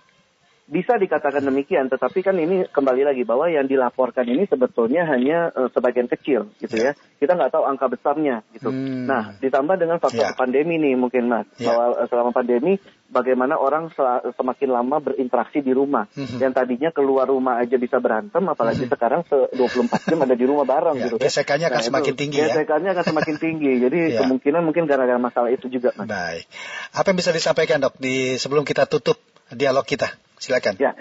Bisa 0.65 0.97
dikatakan 0.97 1.45
demikian, 1.45 1.93
tetapi 1.93 2.25
kan 2.25 2.34
ini 2.41 2.65
kembali 2.65 3.06
lagi 3.06 3.21
bahwa 3.21 3.45
yang 3.45 3.69
dilaporkan 3.69 4.25
ini 4.25 4.49
sebetulnya 4.49 5.06
hanya 5.06 5.54
uh, 5.54 5.69
sebagian 5.69 6.10
kecil, 6.10 6.49
gitu 6.58 6.73
ya. 6.82 6.97
Kita 7.21 7.38
nggak 7.38 7.54
tahu 7.54 7.69
angka 7.69 7.86
besarnya, 7.86 8.41
gitu. 8.49 8.73
Hmm. 8.73 9.06
Nah, 9.06 9.38
ditambah 9.38 9.78
dengan 9.78 10.01
faktor 10.01 10.34
yeah. 10.34 10.34
pandemi 10.34 10.82
nih 10.82 10.97
mungkin 10.97 11.30
mas, 11.30 11.45
yeah. 11.62 11.69
bahwa 11.69 12.01
uh, 12.01 12.08
selama 12.10 12.34
pandemi 12.34 12.82
bagaimana 13.13 13.62
orang 13.62 13.93
semakin 14.34 14.69
lama 14.73 14.97
berinteraksi 15.06 15.62
di 15.62 15.69
rumah. 15.69 16.10
Hmm. 16.17 16.41
Yang 16.41 16.58
tadinya 16.58 16.89
keluar 16.89 17.30
rumah 17.30 17.62
aja 17.62 17.78
bisa 17.78 18.01
berantem, 18.01 18.41
apalagi 18.49 18.89
hmm. 18.89 18.93
sekarang 18.97 19.21
se 19.30 19.38
24 19.54 20.10
jam 20.10 20.19
ada 20.25 20.34
di 20.34 20.45
rumah 20.49 20.65
bareng, 20.65 20.97
yeah. 20.97 21.06
gitu. 21.13 21.15
Gesekannya 21.21 21.69
akan 21.69 21.78
nah, 21.78 21.89
semakin 21.93 22.13
itu, 22.17 22.21
tinggi 22.25 22.38
ya. 22.41 22.49
Gesekannya 22.49 22.89
akan 22.89 23.06
semakin 23.06 23.36
tinggi, 23.38 23.71
jadi 23.86 23.99
yeah. 24.17 24.19
kemungkinan 24.25 24.65
mungkin 24.65 24.89
gara-gara 24.89 25.21
masalah 25.21 25.54
itu 25.54 25.69
juga, 25.69 25.93
mas. 25.93 26.10
Baik. 26.10 26.49
Apa 26.97 27.13
yang 27.13 27.17
bisa 27.21 27.30
disampaikan 27.30 27.86
dok 27.86 28.01
di 28.01 28.41
sebelum 28.41 28.65
kita 28.65 28.89
tutup 28.89 29.21
dialog 29.54 29.86
kita? 29.86 30.25
Silakan. 30.39 30.76
Ya. 30.78 30.93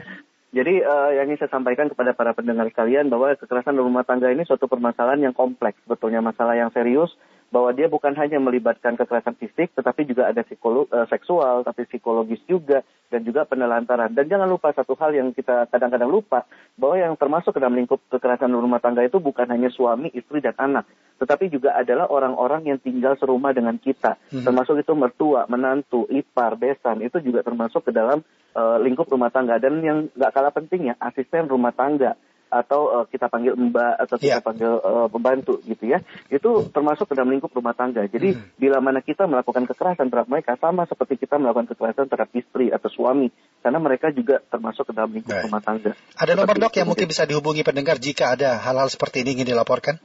Jadi 0.54 0.86
uh, 0.86 1.10
yang 1.18 1.26
ingin 1.26 1.42
saya 1.42 1.50
sampaikan 1.50 1.90
kepada 1.90 2.14
para 2.14 2.30
pendengar 2.30 2.70
sekalian 2.70 3.10
bahwa 3.10 3.34
kekerasan 3.34 3.74
rumah 3.74 4.06
tangga 4.06 4.30
ini 4.30 4.46
suatu 4.46 4.70
permasalahan 4.70 5.18
yang 5.18 5.34
kompleks, 5.34 5.82
betulnya 5.82 6.22
masalah 6.22 6.54
yang 6.54 6.70
serius 6.70 7.10
bahwa 7.54 7.70
dia 7.70 7.86
bukan 7.86 8.18
hanya 8.18 8.42
melibatkan 8.42 8.98
kekerasan 8.98 9.38
fisik, 9.38 9.70
tetapi 9.78 10.02
juga 10.10 10.26
ada 10.26 10.42
psikolo 10.42 10.90
uh, 10.90 11.06
seksual, 11.06 11.62
tapi 11.62 11.86
psikologis 11.86 12.42
juga, 12.50 12.82
dan 13.14 13.22
juga 13.22 13.46
penelantaran. 13.46 14.10
Dan 14.10 14.26
jangan 14.26 14.50
lupa 14.50 14.74
satu 14.74 14.98
hal 14.98 15.14
yang 15.14 15.30
kita 15.30 15.70
kadang-kadang 15.70 16.10
lupa, 16.10 16.50
bahwa 16.74 16.98
yang 16.98 17.14
termasuk 17.14 17.54
ke 17.54 17.62
dalam 17.62 17.78
lingkup 17.78 18.02
kekerasan 18.10 18.50
rumah 18.50 18.82
tangga 18.82 19.06
itu 19.06 19.22
bukan 19.22 19.46
hanya 19.54 19.70
suami, 19.70 20.10
istri, 20.10 20.42
dan 20.42 20.58
anak, 20.58 20.90
tetapi 21.22 21.46
juga 21.46 21.78
adalah 21.78 22.10
orang-orang 22.10 22.74
yang 22.74 22.82
tinggal 22.82 23.14
serumah 23.14 23.54
dengan 23.54 23.78
kita, 23.78 24.18
hmm. 24.34 24.42
termasuk 24.42 24.82
itu 24.82 24.90
mertua, 24.98 25.46
menantu, 25.46 26.10
ipar, 26.10 26.58
besan, 26.58 27.06
itu 27.06 27.22
juga 27.22 27.46
termasuk 27.46 27.86
ke 27.86 27.94
dalam 27.94 28.18
uh, 28.58 28.82
lingkup 28.82 29.06
rumah 29.06 29.30
tangga. 29.30 29.62
Dan 29.62 29.78
yang 29.78 30.10
nggak 30.10 30.34
kalah 30.34 30.50
pentingnya, 30.50 30.98
asisten 30.98 31.46
rumah 31.46 31.70
tangga 31.70 32.18
atau 32.54 32.80
uh, 32.86 33.04
kita 33.10 33.26
panggil 33.26 33.58
mbak 33.58 34.06
atau 34.06 34.14
kita 34.14 34.38
yeah. 34.38 34.44
panggil 34.44 34.78
uh, 34.78 35.10
pembantu 35.10 35.58
gitu 35.66 35.90
ya 35.90 35.98
itu 36.30 36.70
termasuk 36.70 37.10
dalam 37.10 37.34
lingkup 37.34 37.50
rumah 37.50 37.74
tangga 37.74 38.06
jadi 38.06 38.38
hmm. 38.38 38.54
bila 38.54 38.78
mana 38.78 39.02
kita 39.02 39.26
melakukan 39.26 39.66
kekerasan 39.66 40.06
terhadap 40.06 40.30
mereka 40.30 40.54
sama 40.62 40.86
seperti 40.86 41.26
kita 41.26 41.42
melakukan 41.42 41.74
kekerasan 41.74 42.06
terhadap 42.06 42.30
istri 42.38 42.70
atau 42.70 42.86
suami 42.86 43.34
karena 43.58 43.78
mereka 43.82 44.14
juga 44.14 44.38
termasuk 44.46 44.86
ke 44.86 44.92
dalam 44.94 45.10
lingkup 45.10 45.34
Baik. 45.34 45.44
rumah 45.50 45.62
tangga 45.66 45.92
ada 46.14 46.32
nomor 46.38 46.56
dok 46.62 46.74
yang 46.78 46.86
mungkin 46.86 47.10
bisa 47.10 47.26
dihubungi 47.26 47.66
pendengar 47.66 47.98
jika 47.98 48.38
ada 48.38 48.62
hal-hal 48.62 48.86
seperti 48.86 49.26
ini 49.26 49.42
ingin 49.42 49.50
dilaporkan 49.50 49.98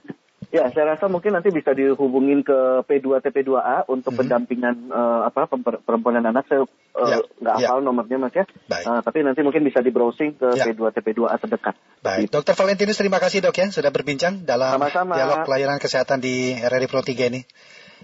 Ya, 0.49 0.65
saya 0.73 0.97
rasa 0.97 1.05
mungkin 1.05 1.37
nanti 1.37 1.53
bisa 1.53 1.77
dihubungin 1.77 2.41
ke 2.41 2.81
P2TP2A 2.89 3.85
untuk 3.85 4.09
mm 4.09 4.17
-hmm. 4.17 4.17
pendampingan 4.17 4.75
uh, 4.89 5.29
apa 5.29 5.45
perempuan 5.85 6.17
dan 6.17 6.33
anak. 6.33 6.49
Saya 6.49 6.65
uh, 6.65 7.21
nggak 7.21 7.55
ya. 7.61 7.69
hafal 7.69 7.85
nomornya 7.85 8.17
Mas 8.17 8.33
ya. 8.33 8.49
Uh, 8.65 8.97
tapi 9.05 9.21
nanti 9.21 9.45
mungkin 9.45 9.61
bisa 9.61 9.85
di 9.85 9.93
browsing 9.93 10.41
ke 10.41 10.49
ya. 10.57 10.65
P2TP2A 10.73 11.37
terdekat. 11.37 11.77
Baik. 12.01 12.33
Dokter 12.33 12.57
Valentinus 12.57 12.97
terima 12.97 13.21
kasih 13.21 13.45
Dok 13.45 13.61
ya 13.61 13.69
sudah 13.69 13.93
berbincang 13.93 14.41
dalam 14.41 14.73
Sama 14.73 14.89
-sama. 14.89 15.13
dialog 15.13 15.45
pelayanan 15.45 15.77
kesehatan 15.77 16.17
di 16.17 16.57
RRI 16.57 16.87
Pro 16.89 17.05
3 17.05 17.29
ini. 17.29 17.45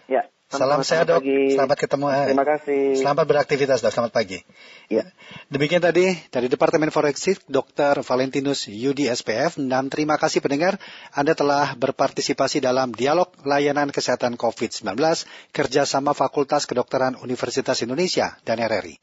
Ya. 0.05 0.29
Salam 0.55 0.81
sehat 0.81 1.05
dok. 1.11 1.19
pagi. 1.21 1.53
Selamat 1.53 1.77
ketemu. 1.77 2.05
eh. 2.11 2.25
Terima 2.31 2.45
kasih. 2.47 2.81
Selamat 2.99 3.25
beraktivitas 3.27 3.79
dok. 3.83 3.91
Selamat 3.91 4.13
pagi. 4.15 4.39
Ya. 4.87 5.03
Demikian 5.49 5.81
tadi 5.81 6.13
dari 6.29 6.47
Departemen 6.47 6.93
Forensik 6.93 7.41
Dr. 7.49 8.05
Valentinus 8.05 8.69
Yudi 8.69 9.09
SPF 9.09 9.57
dan 9.57 9.89
terima 9.89 10.15
kasih 10.15 10.39
pendengar 10.39 10.77
Anda 11.11 11.33
telah 11.33 11.73
berpartisipasi 11.75 12.61
dalam 12.61 12.93
dialog 12.93 13.33
layanan 13.43 13.89
kesehatan 13.89 14.37
COVID-19 14.37 14.95
kerjasama 15.51 16.13
Fakultas 16.13 16.69
Kedokteran 16.69 17.17
Universitas 17.19 17.81
Indonesia 17.81 18.37
dan 18.45 18.61
RRI. 18.61 19.01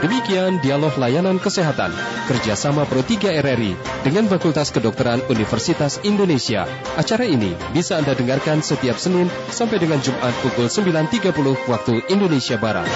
Demikian 0.00 0.64
dialog 0.64 0.96
layanan 0.96 1.36
kesehatan 1.36 1.92
kerjasama 2.24 2.88
Pro 2.88 3.04
3 3.04 3.36
RRI 3.42 3.76
dengan 4.00 4.30
Fakultas 4.32 4.72
Kedokteran 4.72 5.20
Universitas 5.28 6.00
Indonesia. 6.06 6.64
Acara 6.96 7.28
ini 7.28 7.52
bisa 7.76 8.00
Anda 8.00 8.16
dengarkan 8.16 8.64
setiap 8.64 8.96
Senin 8.96 9.28
sampai 9.52 9.76
dengan 9.76 10.00
Jumat 10.00 10.32
pukul 10.40 10.69
9.30 10.70 11.66
waktu 11.66 11.98
Indonesia 12.06 12.54
Barat. 12.54 12.86